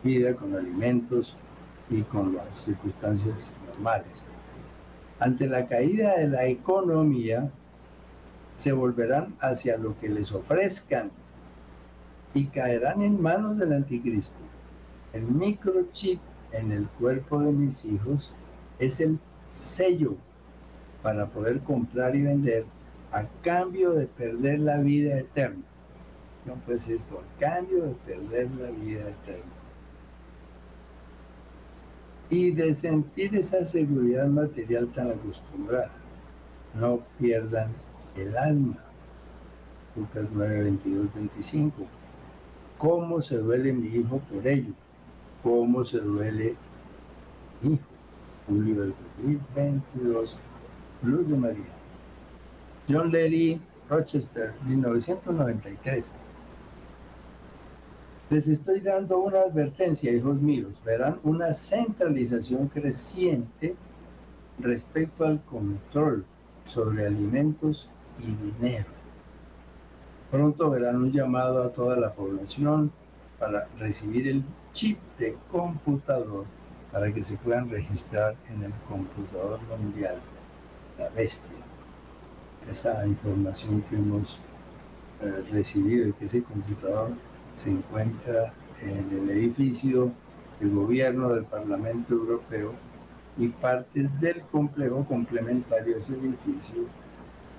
vida 0.02 0.34
con 0.34 0.54
alimentos 0.54 1.36
y 1.90 2.02
con 2.02 2.34
las 2.34 2.56
circunstancias 2.56 3.54
normales. 3.66 4.26
Ante 5.18 5.46
la 5.46 5.66
caída 5.66 6.16
de 6.16 6.28
la 6.28 6.46
economía, 6.46 7.50
se 8.54 8.72
volverán 8.72 9.34
hacia 9.40 9.76
lo 9.76 9.98
que 9.98 10.08
les 10.08 10.32
ofrezcan 10.32 11.10
y 12.32 12.46
caerán 12.46 13.02
en 13.02 13.20
manos 13.20 13.58
del 13.58 13.74
anticristo. 13.74 14.40
El 15.12 15.24
microchip 15.24 16.20
en 16.52 16.72
el 16.72 16.86
cuerpo 16.88 17.40
de 17.40 17.52
mis 17.52 17.84
hijos 17.84 18.34
es 18.78 19.00
el 19.00 19.18
sello 19.50 20.16
para 21.02 21.26
poder 21.26 21.60
comprar 21.60 22.14
y 22.16 22.22
vender 22.22 22.66
a 23.12 23.24
cambio 23.42 23.92
de 23.92 24.06
perder 24.06 24.60
la 24.60 24.78
vida 24.78 25.18
eterna. 25.18 25.62
No, 26.44 26.54
pues 26.66 26.88
esto, 26.88 27.20
a 27.20 27.40
cambio 27.40 27.84
de 27.84 27.94
perder 28.06 28.50
la 28.52 28.70
vida 28.70 29.08
eterna. 29.08 29.52
Y 32.28 32.50
de 32.50 32.74
sentir 32.74 33.34
esa 33.36 33.64
seguridad 33.64 34.26
material 34.26 34.88
tan 34.88 35.10
acostumbrada. 35.10 35.92
No 36.74 37.00
pierdan 37.18 37.72
el 38.16 38.36
alma. 38.36 38.76
Lucas 39.94 40.28
9, 40.32 40.62
22, 40.64 41.14
25. 41.14 41.86
¿Cómo 42.78 43.22
se 43.22 43.38
duele 43.38 43.72
mi 43.72 43.86
hijo 43.86 44.18
por 44.18 44.46
ello? 44.46 44.74
¿Cómo 45.42 45.84
se 45.84 46.00
duele 46.00 46.56
mi 47.62 47.74
hijo? 47.74 47.95
Julio 48.46 48.80
del 48.80 48.94
2022 49.22 50.38
Luz 51.02 51.28
de 51.28 51.36
María. 51.36 51.64
John 52.88 53.10
Leary, 53.10 53.60
Rochester, 53.88 54.54
1993. 54.66 56.14
Les 58.30 58.48
estoy 58.48 58.80
dando 58.80 59.18
una 59.18 59.40
advertencia, 59.40 60.12
hijos 60.12 60.40
míos. 60.40 60.80
Verán 60.84 61.18
una 61.22 61.52
centralización 61.52 62.68
creciente 62.68 63.76
respecto 64.58 65.24
al 65.24 65.42
control 65.44 66.24
sobre 66.64 67.06
alimentos 67.06 67.90
y 68.18 68.32
dinero. 68.32 68.86
Pronto 70.30 70.70
verán 70.70 70.96
un 70.96 71.12
llamado 71.12 71.62
a 71.62 71.72
toda 71.72 71.96
la 71.96 72.12
población 72.12 72.90
para 73.38 73.68
recibir 73.78 74.28
el 74.28 74.44
chip 74.72 74.98
de 75.18 75.36
computador 75.50 76.46
para 76.96 77.12
que 77.12 77.22
se 77.22 77.36
puedan 77.36 77.68
registrar 77.68 78.34
en 78.48 78.62
el 78.62 78.72
computador 78.88 79.60
mundial 79.78 80.16
la 80.98 81.10
bestia. 81.10 81.58
Esa 82.70 83.06
información 83.06 83.82
que 83.82 83.96
hemos 83.96 84.40
eh, 85.20 85.44
recibido 85.52 86.08
y 86.08 86.14
que 86.14 86.24
ese 86.24 86.42
computador 86.42 87.10
se 87.52 87.68
encuentra 87.68 88.50
en 88.80 89.10
el 89.12 89.28
edificio 89.28 90.10
del 90.58 90.70
gobierno 90.70 91.28
del 91.34 91.44
Parlamento 91.44 92.14
Europeo 92.14 92.72
y 93.36 93.48
partes 93.48 94.18
del 94.18 94.40
complejo 94.50 95.04
complementario 95.04 95.96
a 95.96 95.98
ese 95.98 96.14
edificio 96.14 96.84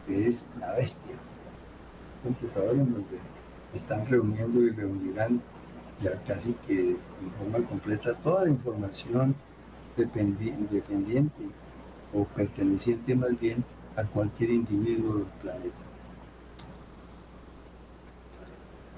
que 0.07 0.27
es 0.27 0.49
la 0.59 0.73
bestia. 0.73 1.13
Computador 2.23 2.71
en 2.71 2.91
donde 2.91 3.19
están 3.71 4.03
reuniendo 4.07 4.63
y 4.63 4.71
reunirán 4.71 5.43
ya 5.99 6.21
casi 6.23 6.53
que 6.67 6.91
en 6.91 7.31
forma 7.39 7.67
completa 7.67 8.13
toda 8.15 8.43
la 8.45 8.49
información 8.49 9.35
dependiente 9.95 11.31
o 12.13 12.23
perteneciente 12.23 13.15
más 13.15 13.39
bien 13.39 13.63
a 13.95 14.03
cualquier 14.03 14.51
individuo 14.51 15.17
del 15.19 15.27
planeta. 15.41 15.77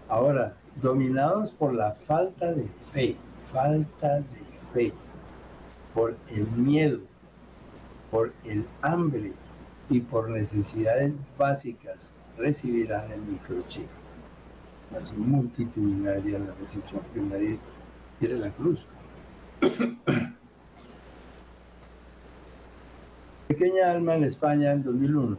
Ahora, 0.10 0.56
dominados 0.82 1.52
por 1.52 1.74
la 1.74 1.94
falta 1.94 2.52
de 2.52 2.68
fe, 2.68 3.16
falta 3.52 4.18
de 4.18 4.24
fe, 4.74 4.94
por 5.94 6.18
el 6.30 6.48
miedo, 6.52 7.00
por 8.12 8.34
el 8.44 8.66
hambre 8.82 9.34
y 9.90 10.02
por 10.02 10.30
necesidades 10.30 11.18
básicas, 11.38 12.16
recibirán 12.38 13.12
el 13.12 13.22
microchip. 13.22 13.88
Así 14.98 15.16
multitudinaria 15.16 16.40
la 16.40 16.54
recepción 16.60 17.02
que 17.14 17.22
nadie 17.22 17.60
quiere 18.20 18.38
la 18.38 18.50
cruz. 18.50 18.88
Pequeña 23.48 23.92
alma 23.92 24.16
en 24.16 24.24
España 24.24 24.72
en 24.72 24.84
2001. 24.84 25.38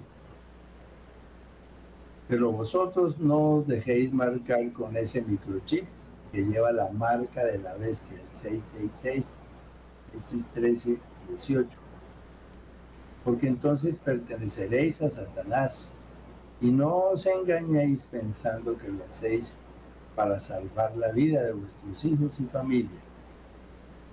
Pero 2.28 2.52
vosotros 2.52 3.18
no 3.18 3.54
os 3.54 3.66
dejéis 3.66 4.12
marcar 4.12 4.72
con 4.72 4.96
ese 4.96 5.22
microchip 5.22 5.84
que 6.30 6.44
lleva 6.44 6.70
la 6.70 6.88
marca 6.90 7.44
de 7.44 7.58
la 7.58 7.74
bestia, 7.74 8.20
el 8.20 8.30
666, 8.30 9.32
el 10.14 10.44
13, 10.52 10.98
18. 11.28 11.78
Porque 13.24 13.48
entonces 13.48 13.98
perteneceréis 13.98 15.02
a 15.02 15.10
Satanás 15.10 15.96
y 16.60 16.70
no 16.70 17.10
os 17.10 17.26
engañéis 17.26 18.06
pensando 18.06 18.76
que 18.76 18.88
lo 18.88 19.04
hacéis 19.04 19.56
para 20.14 20.38
salvar 20.40 20.96
la 20.96 21.10
vida 21.12 21.42
de 21.42 21.52
vuestros 21.52 22.04
hijos 22.04 22.40
y 22.40 22.44
familia. 22.44 23.00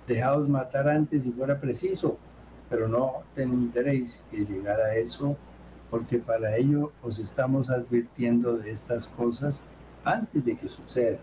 Dejaos 0.06 0.48
matar 0.48 0.88
antes 0.88 1.24
si 1.24 1.32
fuera 1.32 1.60
preciso 1.60 2.18
pero 2.68 2.88
no 2.88 3.22
tendréis 3.34 4.24
que 4.30 4.44
llegar 4.44 4.80
a 4.80 4.94
eso 4.96 5.36
porque 5.90 6.18
para 6.18 6.56
ello 6.56 6.92
os 7.02 7.18
estamos 7.18 7.70
advirtiendo 7.70 8.58
de 8.58 8.70
estas 8.70 9.08
cosas 9.08 9.64
antes 10.04 10.44
de 10.44 10.56
que 10.56 10.68
sucedan. 10.68 11.20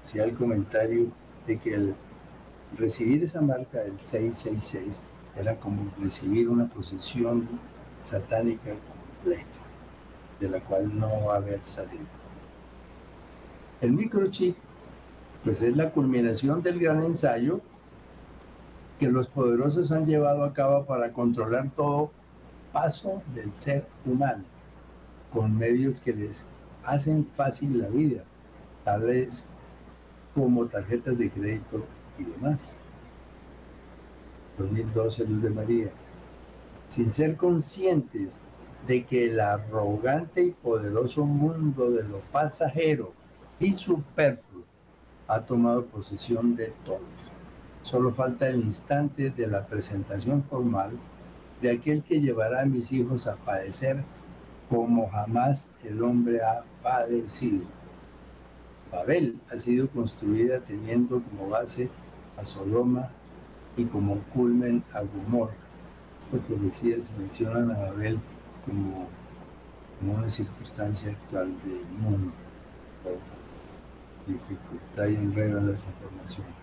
Si 0.00 0.18
hay 0.18 0.30
el 0.30 0.36
comentario 0.36 1.06
de 1.46 1.58
que 1.58 1.92
recibir 2.76 3.22
esa 3.22 3.40
marca 3.40 3.78
del 3.78 3.98
666 3.98 5.04
era 5.36 5.56
como 5.56 5.92
recibir 6.00 6.48
una 6.48 6.68
posesión 6.68 7.48
satánica 8.00 8.70
completa, 9.20 9.58
de 10.40 10.48
la 10.48 10.60
cual 10.60 10.98
no 10.98 11.26
va 11.26 11.34
a 11.34 11.36
haber 11.38 11.64
salido. 11.64 12.04
El 13.80 13.92
microchip, 13.92 14.56
pues 15.44 15.62
es 15.62 15.76
la 15.76 15.90
culminación 15.90 16.62
del 16.62 16.78
gran 16.78 17.02
ensayo 17.02 17.60
que 18.98 19.10
los 19.10 19.28
poderosos 19.28 19.92
han 19.92 20.04
llevado 20.04 20.44
a 20.44 20.52
cabo 20.52 20.84
para 20.84 21.12
controlar 21.12 21.70
todo 21.70 22.10
paso 22.72 23.22
del 23.34 23.52
ser 23.52 23.86
humano, 24.04 24.44
con 25.32 25.56
medios 25.56 26.00
que 26.00 26.12
les 26.12 26.46
hacen 26.84 27.26
fácil 27.34 27.78
la 27.78 27.88
vida, 27.88 28.22
tales 28.84 29.48
como 30.34 30.66
tarjetas 30.66 31.18
de 31.18 31.30
crédito 31.30 31.84
y 32.18 32.24
demás. 32.24 32.74
2012, 34.58 35.24
Luz 35.26 35.42
de 35.42 35.50
María. 35.50 35.90
Sin 36.88 37.10
ser 37.10 37.36
conscientes 37.36 38.42
de 38.86 39.04
que 39.04 39.26
el 39.26 39.40
arrogante 39.40 40.42
y 40.42 40.50
poderoso 40.50 41.24
mundo 41.24 41.90
de 41.90 42.02
lo 42.02 42.20
pasajero 42.32 43.12
y 43.58 43.72
superfluo 43.72 44.64
ha 45.28 45.40
tomado 45.40 45.84
posesión 45.86 46.56
de 46.56 46.72
todos 46.84 47.32
Solo 47.82 48.12
falta 48.12 48.46
el 48.48 48.60
instante 48.60 49.30
de 49.30 49.46
la 49.46 49.66
presentación 49.66 50.44
formal 50.44 50.92
de 51.60 51.70
aquel 51.70 52.02
que 52.02 52.20
llevará 52.20 52.62
a 52.62 52.66
mis 52.66 52.92
hijos 52.92 53.26
a 53.26 53.36
padecer 53.36 54.04
como 54.68 55.08
jamás 55.08 55.72
el 55.82 56.02
hombre 56.02 56.42
ha 56.42 56.62
padecido. 56.82 57.64
Babel 58.92 59.40
ha 59.50 59.56
sido 59.56 59.88
construida 59.88 60.60
teniendo 60.60 61.22
como 61.22 61.48
base 61.48 61.88
a 62.36 62.44
Sodoma 62.44 63.10
y 63.76 63.84
como 63.86 64.18
culmen 64.34 64.84
a 64.92 65.00
Gomorra. 65.00 65.54
Estas 66.18 66.40
profecías 66.40 67.14
mencionan 67.18 67.70
a 67.70 67.78
Babel 67.78 68.20
como, 68.70 69.08
una 70.14 70.28
circunstancia 70.28 71.12
actual 71.12 71.48
del 71.62 71.84
mundo, 71.98 72.32
por 73.02 73.18
dificultad 74.26 75.08
y 75.08 75.14
enredo 75.16 75.58
en 75.58 75.68
las 75.68 75.84
informaciones. 75.84 76.54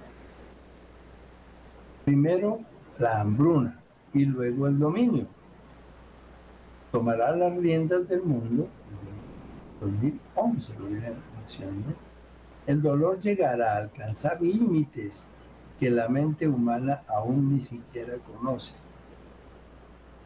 Primero 2.03 2.61
la 2.97 3.21
hambruna 3.21 3.79
y 4.13 4.25
luego 4.25 4.67
el 4.67 4.79
dominio. 4.79 5.27
Tomará 6.91 7.35
las 7.35 7.55
riendas 7.57 8.07
del 8.07 8.23
mundo 8.23 8.67
desde 8.89 9.91
2011, 9.91 10.79
lo 10.79 10.85
viene 10.87 11.07
anunciando. 11.07 11.93
El 12.65 12.81
dolor 12.81 13.19
llegará 13.19 13.73
a 13.73 13.77
alcanzar 13.77 14.41
límites 14.41 15.29
que 15.77 15.91
la 15.91 16.09
mente 16.09 16.47
humana 16.47 17.03
aún 17.07 17.53
ni 17.53 17.61
siquiera 17.61 18.15
conoce. 18.17 18.75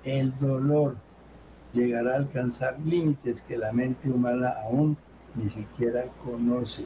El 0.04 0.38
dolor 0.39 0.96
llegará 1.73 2.13
a 2.13 2.17
alcanzar 2.17 2.79
límites 2.79 3.41
que 3.41 3.57
la 3.57 3.71
mente 3.71 4.10
humana 4.10 4.55
aún 4.63 4.97
ni 5.36 5.49
siquiera 5.49 6.05
conoce. 6.23 6.86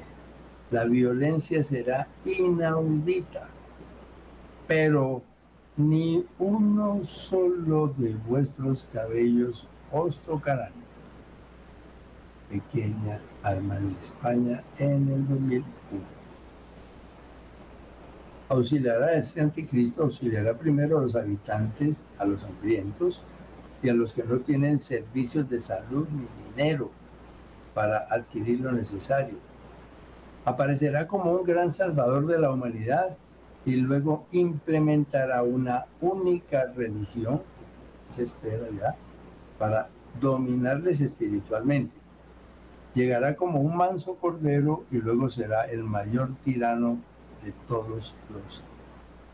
La 0.71 0.85
violencia 0.85 1.63
será 1.63 2.07
inaudita 2.25 3.47
pero 4.67 5.21
ni 5.77 6.25
uno 6.39 7.03
solo 7.03 7.87
de 7.87 8.15
vuestros 8.15 8.83
cabellos 8.91 9.67
os 9.91 10.19
tocarán. 10.19 10.71
Pequeña 12.49 13.19
alma 13.43 13.75
de 13.75 13.91
España 13.99 14.63
en 14.77 15.09
el 15.09 15.27
2001. 15.27 15.65
Auxiliará 18.47 19.13
este 19.15 19.41
anticristo, 19.41 20.03
auxiliará 20.03 20.55
primero 20.55 20.99
a 20.99 21.01
los 21.01 21.15
habitantes, 21.15 22.07
a 22.19 22.25
los 22.25 22.43
hambrientos 22.43 23.21
y 23.85 23.89
a 23.89 23.93
los 23.93 24.13
que 24.13 24.23
no 24.23 24.39
tienen 24.39 24.79
servicios 24.79 25.47
de 25.47 25.59
salud 25.59 26.07
ni 26.09 26.25
dinero 26.49 26.89
para 27.75 27.99
adquirir 28.09 28.61
lo 28.61 28.71
necesario. 28.71 29.35
Aparecerá 30.43 31.05
como 31.07 31.31
un 31.31 31.43
gran 31.43 31.71
salvador 31.71 32.25
de 32.25 32.39
la 32.39 32.51
humanidad 32.51 33.15
y 33.63 33.75
luego 33.75 34.25
implementará 34.31 35.43
una 35.43 35.85
única 36.01 36.65
religión, 36.75 37.43
se 38.07 38.23
espera 38.23 38.67
ya, 38.75 38.95
para 39.59 39.89
dominarles 40.19 41.01
espiritualmente. 41.01 41.93
Llegará 42.95 43.35
como 43.35 43.59
un 43.59 43.77
manso 43.77 44.15
cordero 44.15 44.85
y 44.89 44.97
luego 44.97 45.29
será 45.29 45.65
el 45.65 45.83
mayor 45.83 46.29
tirano 46.43 46.97
de 47.43 47.53
todos 47.67 48.15
los 48.33 48.63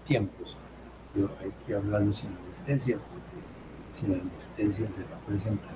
tiempos. 0.03 0.57
Hay 1.41 1.53
que 1.65 1.75
hablarlo 1.75 2.11
sin 2.11 2.31
anestesia, 2.43 2.97
porque 2.97 3.50
sin 3.91 4.13
anestesia 4.13 4.91
se 4.91 5.03
va 5.03 5.17
a 5.17 5.25
presentar. 5.25 5.73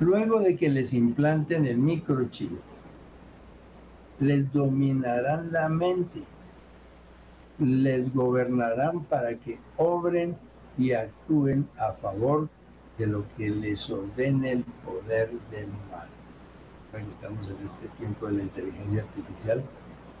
Luego 0.00 0.40
de 0.40 0.56
que 0.56 0.68
les 0.68 0.92
implanten 0.92 1.66
el 1.66 1.78
microchip, 1.78 2.50
les 4.20 4.52
dominarán 4.52 5.52
la 5.52 5.68
mente, 5.68 6.22
les 7.58 8.12
gobernarán 8.12 9.04
para 9.04 9.36
que 9.36 9.58
obren 9.76 10.36
y 10.76 10.92
actúen 10.92 11.68
a 11.78 11.92
favor 11.92 12.48
de 12.98 13.06
lo 13.06 13.24
que 13.36 13.48
les 13.50 13.88
ordene 13.90 14.52
el 14.52 14.64
poder 14.64 15.30
del 15.50 15.68
mal. 15.90 16.08
Ahora 16.92 17.06
estamos 17.08 17.48
en 17.48 17.56
este 17.64 17.88
tiempo 17.88 18.26
de 18.26 18.32
la 18.32 18.42
inteligencia 18.42 19.02
artificial, 19.02 19.62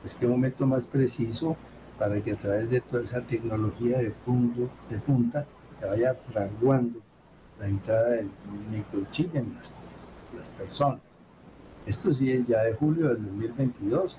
es 0.04 0.14
que 0.14 0.26
momento 0.26 0.66
más 0.66 0.86
preciso 0.86 1.56
para 1.98 2.20
que 2.20 2.32
a 2.32 2.36
través 2.36 2.70
de 2.70 2.80
toda 2.80 3.02
esa 3.02 3.22
tecnología 3.22 3.98
de, 3.98 4.10
punto, 4.10 4.68
de 4.88 4.98
punta 4.98 5.46
se 5.78 5.86
vaya 5.86 6.14
fraguando 6.14 7.00
la 7.58 7.66
entrada 7.66 8.10
del 8.10 8.30
microchip 8.70 9.34
en 9.36 9.56
las 10.36 10.50
personas. 10.50 11.00
Esto 11.86 12.12
sí 12.12 12.32
es 12.32 12.48
ya 12.48 12.62
de 12.62 12.74
julio 12.74 13.08
del 13.08 13.24
2022 13.24 14.18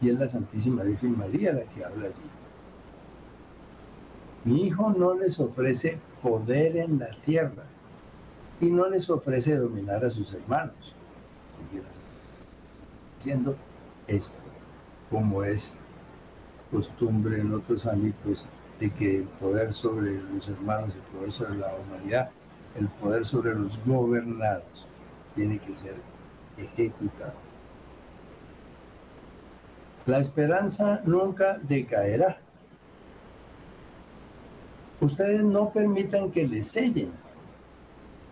y 0.00 0.10
es 0.10 0.18
la 0.18 0.28
Santísima 0.28 0.82
Virgen 0.82 1.16
María 1.16 1.52
la 1.52 1.62
que 1.62 1.84
habla 1.84 2.06
allí. 2.06 2.22
Mi 4.44 4.66
hijo 4.66 4.90
no 4.90 5.14
les 5.14 5.40
ofrece 5.40 5.98
poder 6.22 6.76
en 6.76 6.98
la 6.98 7.10
tierra 7.24 7.64
y 8.60 8.66
no 8.66 8.88
les 8.88 9.08
ofrece 9.10 9.56
dominar 9.56 10.04
a 10.04 10.10
sus 10.10 10.32
hermanos. 10.34 10.94
Haciendo 13.18 13.56
esto, 14.06 14.42
como 15.10 15.42
es 15.42 15.78
costumbre 16.70 17.40
en 17.40 17.54
otros 17.54 17.86
ámbitos 17.86 18.44
de 18.78 18.90
que 18.90 19.16
el 19.18 19.24
poder 19.24 19.72
sobre 19.72 20.20
los 20.20 20.48
hermanos, 20.48 20.94
el 20.94 21.16
poder 21.16 21.32
sobre 21.32 21.58
la 21.58 21.74
humanidad, 21.74 22.30
el 22.78 22.88
poder 22.88 23.24
sobre 23.24 23.54
los 23.54 23.82
gobernados 23.84 24.86
tiene 25.34 25.58
que 25.58 25.74
ser 25.74 25.94
ejecutado. 26.56 27.34
La 30.06 30.18
esperanza 30.18 31.02
nunca 31.04 31.58
decaerá. 31.58 32.38
Ustedes 35.00 35.44
no 35.44 35.70
permitan 35.72 36.30
que 36.30 36.46
les 36.46 36.68
sellen. 36.68 37.10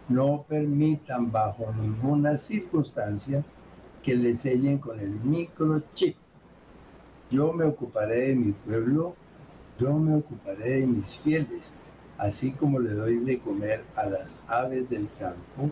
No 0.08 0.44
permitan 0.48 1.32
bajo 1.32 1.72
ninguna 1.72 2.36
circunstancia 2.36 3.44
que 4.02 4.14
les 4.14 4.40
sellen 4.40 4.78
con 4.78 5.00
el 5.00 5.10
microchip. 5.10 6.16
Yo 7.30 7.52
me 7.52 7.64
ocuparé 7.64 8.28
de 8.28 8.34
mi 8.36 8.52
pueblo, 8.52 9.14
yo 9.78 9.92
me 9.98 10.16
ocuparé 10.16 10.80
de 10.80 10.86
mis 10.86 11.18
fieles, 11.18 11.74
así 12.18 12.52
como 12.52 12.78
le 12.78 12.92
doy 12.92 13.18
de 13.18 13.38
comer 13.38 13.84
a 13.96 14.06
las 14.06 14.42
aves 14.46 14.88
del 14.88 15.08
campo 15.18 15.70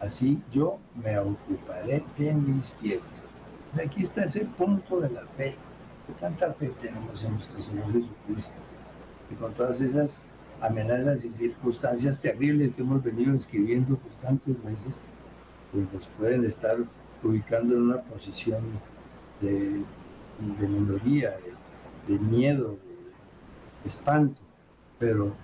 Así 0.00 0.42
yo 0.50 0.78
me 0.94 1.18
ocuparé 1.18 2.02
de 2.16 2.32
mis 2.32 2.72
fieles. 2.76 3.24
Pues 3.70 3.86
aquí 3.86 4.02
está 4.02 4.24
ese 4.24 4.46
punto 4.46 4.98
de 4.98 5.10
la 5.10 5.26
fe. 5.36 5.54
¿Qué 6.06 6.12
tanta 6.18 6.52
fe 6.54 6.72
tenemos 6.80 7.22
en 7.22 7.34
nuestro 7.34 7.60
Señor 7.60 7.92
Jesucristo? 7.92 8.58
Y 9.30 9.34
con 9.34 9.52
todas 9.52 9.80
esas 9.82 10.24
amenazas 10.60 11.24
y 11.24 11.30
circunstancias 11.30 12.20
terribles 12.20 12.74
que 12.74 12.82
hemos 12.82 13.02
venido 13.04 13.34
escribiendo 13.34 13.96
por 13.96 14.10
tantos 14.22 14.56
meses, 14.64 14.98
pues 15.70 15.92
nos 15.92 16.06
pueden 16.18 16.44
estar 16.46 16.78
ubicando 17.22 17.74
en 17.74 17.82
una 17.82 18.00
posición 18.00 18.62
de, 19.42 19.82
minoría, 20.40 21.30
de, 22.06 22.12
de 22.12 22.18
miedo, 22.18 22.70
de 22.70 23.86
espanto, 23.86 24.40
pero 24.98 25.34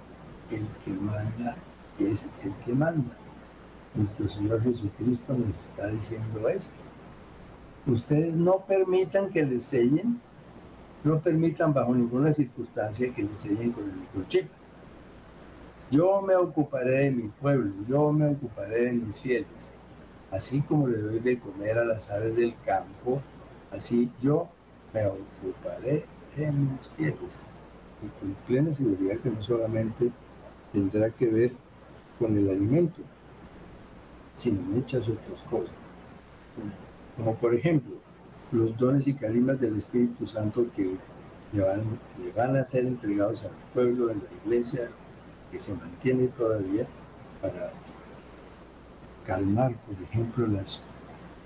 el 0.50 0.66
que 0.84 0.90
manda 0.90 1.56
es 1.98 2.32
el 2.44 2.52
que 2.64 2.72
manda. 2.72 3.16
Nuestro 3.94 4.28
Señor 4.28 4.62
Jesucristo 4.62 5.34
nos 5.34 5.58
está 5.58 5.86
diciendo 5.86 6.48
esto. 6.48 6.80
Ustedes 7.86 8.36
no 8.36 8.58
permitan 8.66 9.30
que 9.30 9.44
les 9.44 9.62
sellen, 9.62 10.20
no 11.04 11.20
permitan 11.20 11.72
bajo 11.72 11.94
ninguna 11.94 12.32
circunstancia 12.32 13.14
que 13.14 13.22
les 13.22 13.40
sellen 13.40 13.72
con 13.72 13.84
el 13.84 13.96
microchip. 13.96 14.48
Yo 15.90 16.20
me 16.20 16.34
ocuparé 16.34 17.04
de 17.04 17.10
mi 17.12 17.28
pueblo, 17.28 17.72
yo 17.88 18.12
me 18.12 18.28
ocuparé 18.28 18.86
de 18.86 18.92
mis 18.92 19.20
fieles. 19.20 19.72
Así 20.32 20.60
como 20.60 20.88
le 20.88 20.98
doy 20.98 21.20
de 21.20 21.38
comer 21.38 21.78
a 21.78 21.84
las 21.84 22.10
aves 22.10 22.36
del 22.36 22.54
campo, 22.64 23.22
así 23.70 24.10
yo 24.20 24.48
ocuparé 25.04 26.04
de 26.36 26.52
mis 26.52 26.88
fieles. 26.90 27.40
Y 28.02 28.08
con 28.20 28.34
plena 28.46 28.72
seguridad 28.72 29.18
que 29.18 29.30
no 29.30 29.42
solamente 29.42 30.10
tendrá 30.72 31.10
que 31.10 31.26
ver 31.26 31.52
con 32.18 32.36
el 32.36 32.50
alimento, 32.50 33.00
sino 34.34 34.60
muchas 34.62 35.08
otras 35.08 35.42
cosas. 35.42 35.74
Como 37.16 37.34
por 37.36 37.54
ejemplo, 37.54 37.96
los 38.52 38.76
dones 38.76 39.06
y 39.08 39.14
carimas 39.14 39.60
del 39.60 39.76
Espíritu 39.76 40.26
Santo 40.26 40.66
que 40.74 40.96
le 41.52 41.62
van, 41.62 41.82
van 42.36 42.56
a 42.56 42.64
ser 42.64 42.86
entregados 42.86 43.44
al 43.44 43.50
pueblo, 43.72 44.10
en 44.10 44.18
la 44.18 44.44
iglesia, 44.44 44.90
que 45.50 45.58
se 45.58 45.74
mantiene 45.74 46.28
todavía 46.28 46.86
para 47.40 47.72
calmar, 49.24 49.74
por 49.74 50.02
ejemplo, 50.02 50.46
las, 50.46 50.82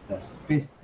las 0.09 0.31
pestes 0.47 0.80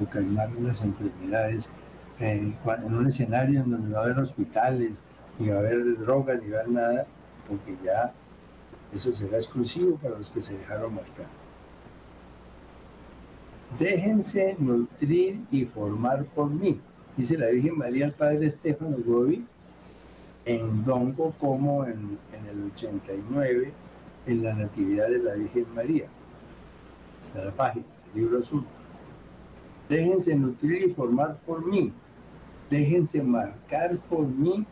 o 0.00 0.06
calmar 0.06 0.50
las 0.60 0.82
enfermedades 0.82 1.72
en 2.20 2.56
un 2.94 3.06
escenario 3.06 3.60
en 3.60 3.70
donde 3.70 3.88
no 3.88 3.94
va 3.94 4.00
a 4.00 4.04
haber 4.04 4.18
hospitales, 4.18 5.02
ni 5.38 5.48
va 5.48 5.56
a 5.56 5.58
haber 5.60 5.98
drogas, 5.98 6.42
ni 6.42 6.50
va 6.50 6.58
a 6.58 6.60
haber 6.62 6.72
nada, 6.72 7.06
porque 7.48 7.76
ya 7.84 8.12
eso 8.92 9.12
será 9.12 9.36
exclusivo 9.36 9.96
para 9.96 10.18
los 10.18 10.30
que 10.30 10.40
se 10.40 10.58
dejaron 10.58 10.94
marcar. 10.94 11.26
Déjense 13.78 14.56
nutrir 14.58 15.40
y 15.50 15.66
formar 15.66 16.24
por 16.24 16.50
mí, 16.50 16.80
dice 17.16 17.36
la 17.36 17.48
Virgen 17.48 17.76
María 17.76 18.06
al 18.06 18.12
Padre 18.12 18.46
Estefano 18.46 18.96
Gobi 19.04 19.44
en 20.46 20.84
Dongo 20.84 21.34
como 21.38 21.84
en, 21.84 22.18
el 22.50 22.70
89 22.72 23.72
en 24.26 24.42
la 24.42 24.54
Natividad 24.54 25.08
de 25.08 25.18
la 25.18 25.34
Virgen 25.34 25.66
María. 25.74 26.06
Está 27.20 27.44
la 27.44 27.50
página, 27.50 27.84
el 28.14 28.20
libro 28.20 28.38
azul. 28.38 28.64
Déjense 29.88 30.36
nutrir 30.36 30.82
y 30.82 30.90
formar 30.90 31.38
por 31.46 31.66
mí. 31.66 31.92
Déjense 32.68 33.22
marcar 33.22 33.98
por 34.10 34.26
mí 34.26 34.66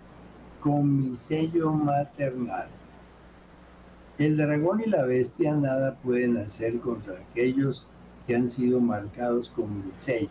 con 0.60 0.96
mi 0.96 1.14
sello 1.14 1.72
maternal. 1.72 2.68
El 4.18 4.36
dragón 4.36 4.82
y 4.84 4.88
la 4.88 5.04
bestia 5.04 5.54
nada 5.54 5.94
pueden 5.96 6.36
hacer 6.38 6.80
contra 6.80 7.14
aquellos 7.18 7.86
que 8.26 8.34
han 8.34 8.48
sido 8.48 8.80
marcados 8.80 9.50
con 9.50 9.86
mi 9.86 9.92
sello. 9.92 10.28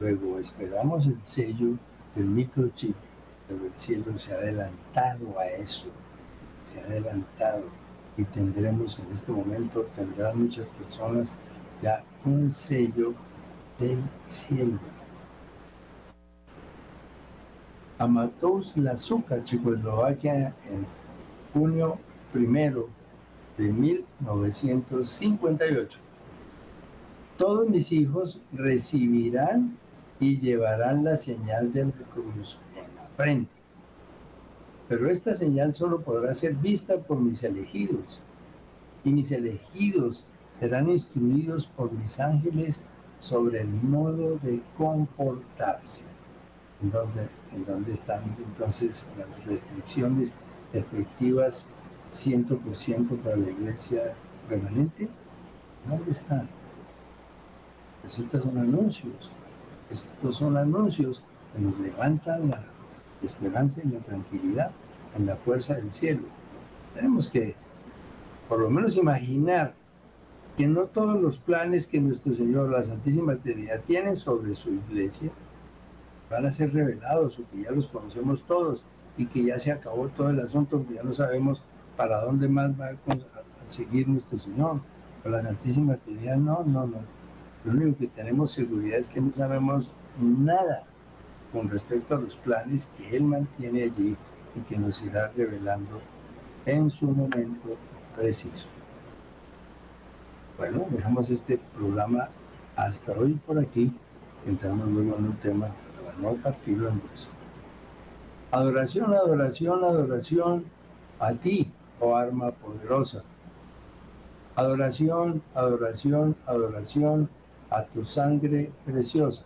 Luego 0.00 0.38
esperamos 0.38 1.06
el 1.06 1.22
sello 1.22 1.78
del 2.14 2.26
microchip, 2.26 2.96
pero 3.48 3.66
el 3.66 3.72
cielo 3.74 4.16
se 4.16 4.32
ha 4.32 4.36
adelantado 4.36 5.38
a 5.38 5.46
eso, 5.48 5.88
se 6.64 6.80
ha 6.80 6.84
adelantado 6.84 7.64
y 8.16 8.24
tendremos 8.24 8.98
en 8.98 9.12
este 9.12 9.32
momento, 9.32 9.88
tendrán 9.94 10.42
muchas 10.42 10.70
personas 10.70 11.32
ya 11.82 12.02
un 12.24 12.50
sello 12.50 13.14
del 13.78 14.02
cielo. 14.24 14.78
Amatous 17.98 18.76
Lazuka, 18.76 19.42
Checoslovaquia, 19.42 20.54
en 20.70 20.86
junio 21.52 21.98
primero 22.32 22.88
de 23.56 23.72
1958. 23.72 25.98
Todos 27.38 27.68
mis 27.68 27.92
hijos 27.92 28.42
recibirán 28.52 29.76
y 30.20 30.38
llevarán 30.38 31.04
la 31.04 31.16
señal 31.16 31.72
del 31.72 31.92
cruz 31.92 32.60
en 32.74 32.96
la 32.96 33.06
frente. 33.16 33.56
Pero 34.88 35.10
esta 35.10 35.34
señal 35.34 35.74
solo 35.74 36.00
podrá 36.00 36.32
ser 36.32 36.54
vista 36.54 36.98
por 36.98 37.18
mis 37.18 37.42
elegidos. 37.42 38.22
Y 39.04 39.10
mis 39.10 39.32
elegidos 39.32 40.24
serán 40.52 40.88
instruidos 40.90 41.66
por 41.66 41.92
mis 41.92 42.20
ángeles 42.20 42.82
sobre 43.26 43.60
el 43.62 43.68
modo 43.68 44.38
de 44.42 44.62
comportarse. 44.78 46.04
¿En 46.80 46.90
dónde, 46.90 47.28
en 47.52 47.92
están 47.92 48.22
entonces 48.38 49.08
las 49.18 49.44
restricciones 49.44 50.34
efectivas 50.72 51.68
100% 52.12 53.18
para 53.18 53.36
la 53.36 53.50
iglesia 53.50 54.14
permanente? 54.48 55.08
¿Dónde 55.88 56.12
están? 56.12 56.48
Pues 58.02 58.18
estos 58.20 58.42
son 58.44 58.58
anuncios. 58.58 59.32
Estos 59.90 60.36
son 60.36 60.56
anuncios 60.56 61.24
que 61.52 61.62
nos 61.62 61.78
levantan 61.80 62.50
la 62.50 62.62
esperanza 63.22 63.80
y 63.84 63.88
la 63.88 64.00
tranquilidad 64.00 64.70
en 65.16 65.26
la 65.26 65.34
fuerza 65.36 65.74
del 65.74 65.90
cielo. 65.90 66.22
Tenemos 66.94 67.26
que 67.28 67.56
por 68.48 68.60
lo 68.60 68.70
menos 68.70 68.96
imaginar 68.96 69.74
que 70.56 70.66
no 70.66 70.84
todos 70.84 71.20
los 71.20 71.38
planes 71.38 71.86
que 71.86 72.00
nuestro 72.00 72.32
Señor, 72.32 72.70
la 72.70 72.82
Santísima 72.82 73.36
Trinidad, 73.36 73.82
tiene 73.86 74.14
sobre 74.14 74.54
su 74.54 74.74
iglesia 74.74 75.30
van 76.30 76.46
a 76.46 76.50
ser 76.50 76.72
revelados 76.72 77.38
o 77.38 77.48
que 77.48 77.62
ya 77.62 77.70
los 77.70 77.86
conocemos 77.88 78.42
todos 78.44 78.84
y 79.16 79.26
que 79.26 79.44
ya 79.44 79.58
se 79.58 79.72
acabó 79.72 80.08
todo 80.08 80.30
el 80.30 80.40
asunto, 80.40 80.84
ya 80.92 81.02
no 81.02 81.12
sabemos 81.12 81.62
para 81.96 82.20
dónde 82.20 82.48
más 82.48 82.78
va 82.78 82.88
a, 82.88 83.26
seguir 83.64 84.08
nuestro 84.08 84.38
Señor. 84.38 84.80
Con 85.22 85.32
la 85.32 85.42
Santísima 85.42 85.96
Trinidad, 85.96 86.36
no, 86.36 86.62
no, 86.64 86.86
no. 86.86 86.98
Lo 87.64 87.72
único 87.72 87.98
que 87.98 88.06
tenemos 88.06 88.52
seguridad 88.52 88.98
es 88.98 89.08
que 89.08 89.20
no 89.20 89.32
sabemos 89.32 89.92
nada 90.20 90.84
con 91.52 91.68
respecto 91.68 92.14
a 92.14 92.20
los 92.20 92.36
planes 92.36 92.94
que 92.96 93.16
Él 93.16 93.24
mantiene 93.24 93.84
allí 93.84 94.16
y 94.54 94.60
que 94.60 94.78
nos 94.78 95.04
irá 95.04 95.32
revelando 95.36 96.00
en 96.64 96.90
su 96.90 97.10
momento 97.10 97.76
preciso. 98.14 98.75
Bueno, 100.58 100.86
dejamos 100.88 101.28
este 101.28 101.58
programa 101.76 102.30
hasta 102.76 103.12
hoy 103.12 103.34
por 103.46 103.58
aquí. 103.58 103.92
Entramos 104.46 104.88
luego 104.88 105.18
en 105.18 105.26
un 105.26 105.36
tema 105.36 105.68
para 106.02 106.16
no 106.16 106.34
partirlo 106.42 106.88
en 106.88 106.98
dos. 107.00 107.28
Adoración, 108.50 109.12
adoración, 109.12 109.84
adoración 109.84 110.64
a 111.18 111.32
ti, 111.34 111.70
oh 112.00 112.16
arma 112.16 112.52
poderosa. 112.52 113.22
Adoración, 114.54 115.42
adoración, 115.54 116.34
adoración 116.46 117.28
a 117.68 117.84
tu 117.84 118.02
sangre 118.02 118.70
preciosa. 118.86 119.44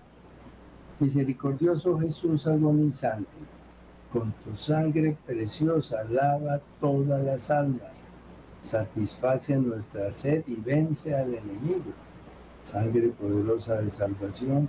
Misericordioso 1.00 1.98
Jesús 1.98 2.46
agonizante, 2.46 3.36
con 4.12 4.30
tu 4.44 4.54
sangre 4.54 5.16
preciosa 5.26 6.04
lava 6.04 6.60
todas 6.80 7.24
las 7.24 7.50
almas, 7.50 8.04
satisface 8.60 9.56
nuestra 9.56 10.10
sed 10.10 10.44
y 10.46 10.56
vence 10.56 11.14
al 11.14 11.34
enemigo. 11.34 11.92
Sangre 12.62 13.08
poderosa 13.08 13.80
de 13.80 13.88
salvación, 13.88 14.68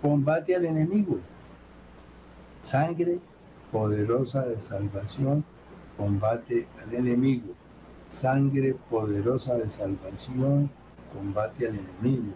combate 0.00 0.56
al 0.56 0.64
enemigo. 0.64 1.18
Sangre 2.60 3.20
poderosa 3.70 4.46
de 4.46 4.58
salvación, 4.58 5.44
combate 5.96 6.66
al 6.82 6.94
enemigo. 6.94 7.54
Sangre 8.08 8.74
poderosa 8.88 9.56
de 9.56 9.68
salvación, 9.68 10.70
combate 11.12 11.68
al 11.68 11.74
enemigo. 11.76 12.32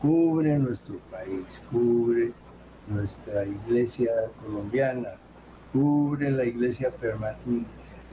Cubre 0.00 0.58
nuestro 0.58 0.96
país, 1.10 1.62
cubre 1.70 2.32
nuestra 2.88 3.44
iglesia 3.44 4.10
colombiana, 4.42 5.10
cubre 5.72 6.30
la 6.30 6.44
iglesia 6.44 6.90
permanente, 6.90 7.68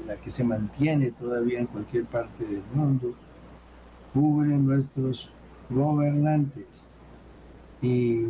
la 0.05 0.15
que 0.15 0.29
se 0.29 0.43
mantiene 0.43 1.11
todavía 1.11 1.59
en 1.59 1.67
cualquier 1.67 2.05
parte 2.05 2.45
del 2.45 2.63
mundo, 2.73 3.13
cubre 4.13 4.49
nuestros 4.49 5.33
gobernantes 5.69 6.87
y, 7.81 8.27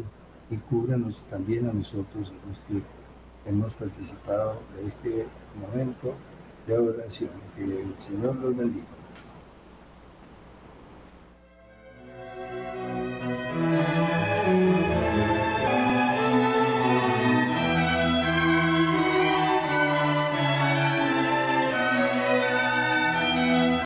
y 0.50 0.58
cúbranos 0.70 1.24
también 1.30 1.70
a 1.70 1.74
nosotros, 1.74 2.34
los 2.48 2.60
que 2.62 2.82
hemos 3.50 3.74
participado 3.74 4.60
de 4.76 4.86
este 4.86 5.26
momento 5.60 6.14
de 6.68 6.78
oración. 6.78 7.30
Que 7.56 7.64
el 7.64 7.98
Señor 7.98 8.36
los 8.36 8.56
bendiga. 8.56 8.97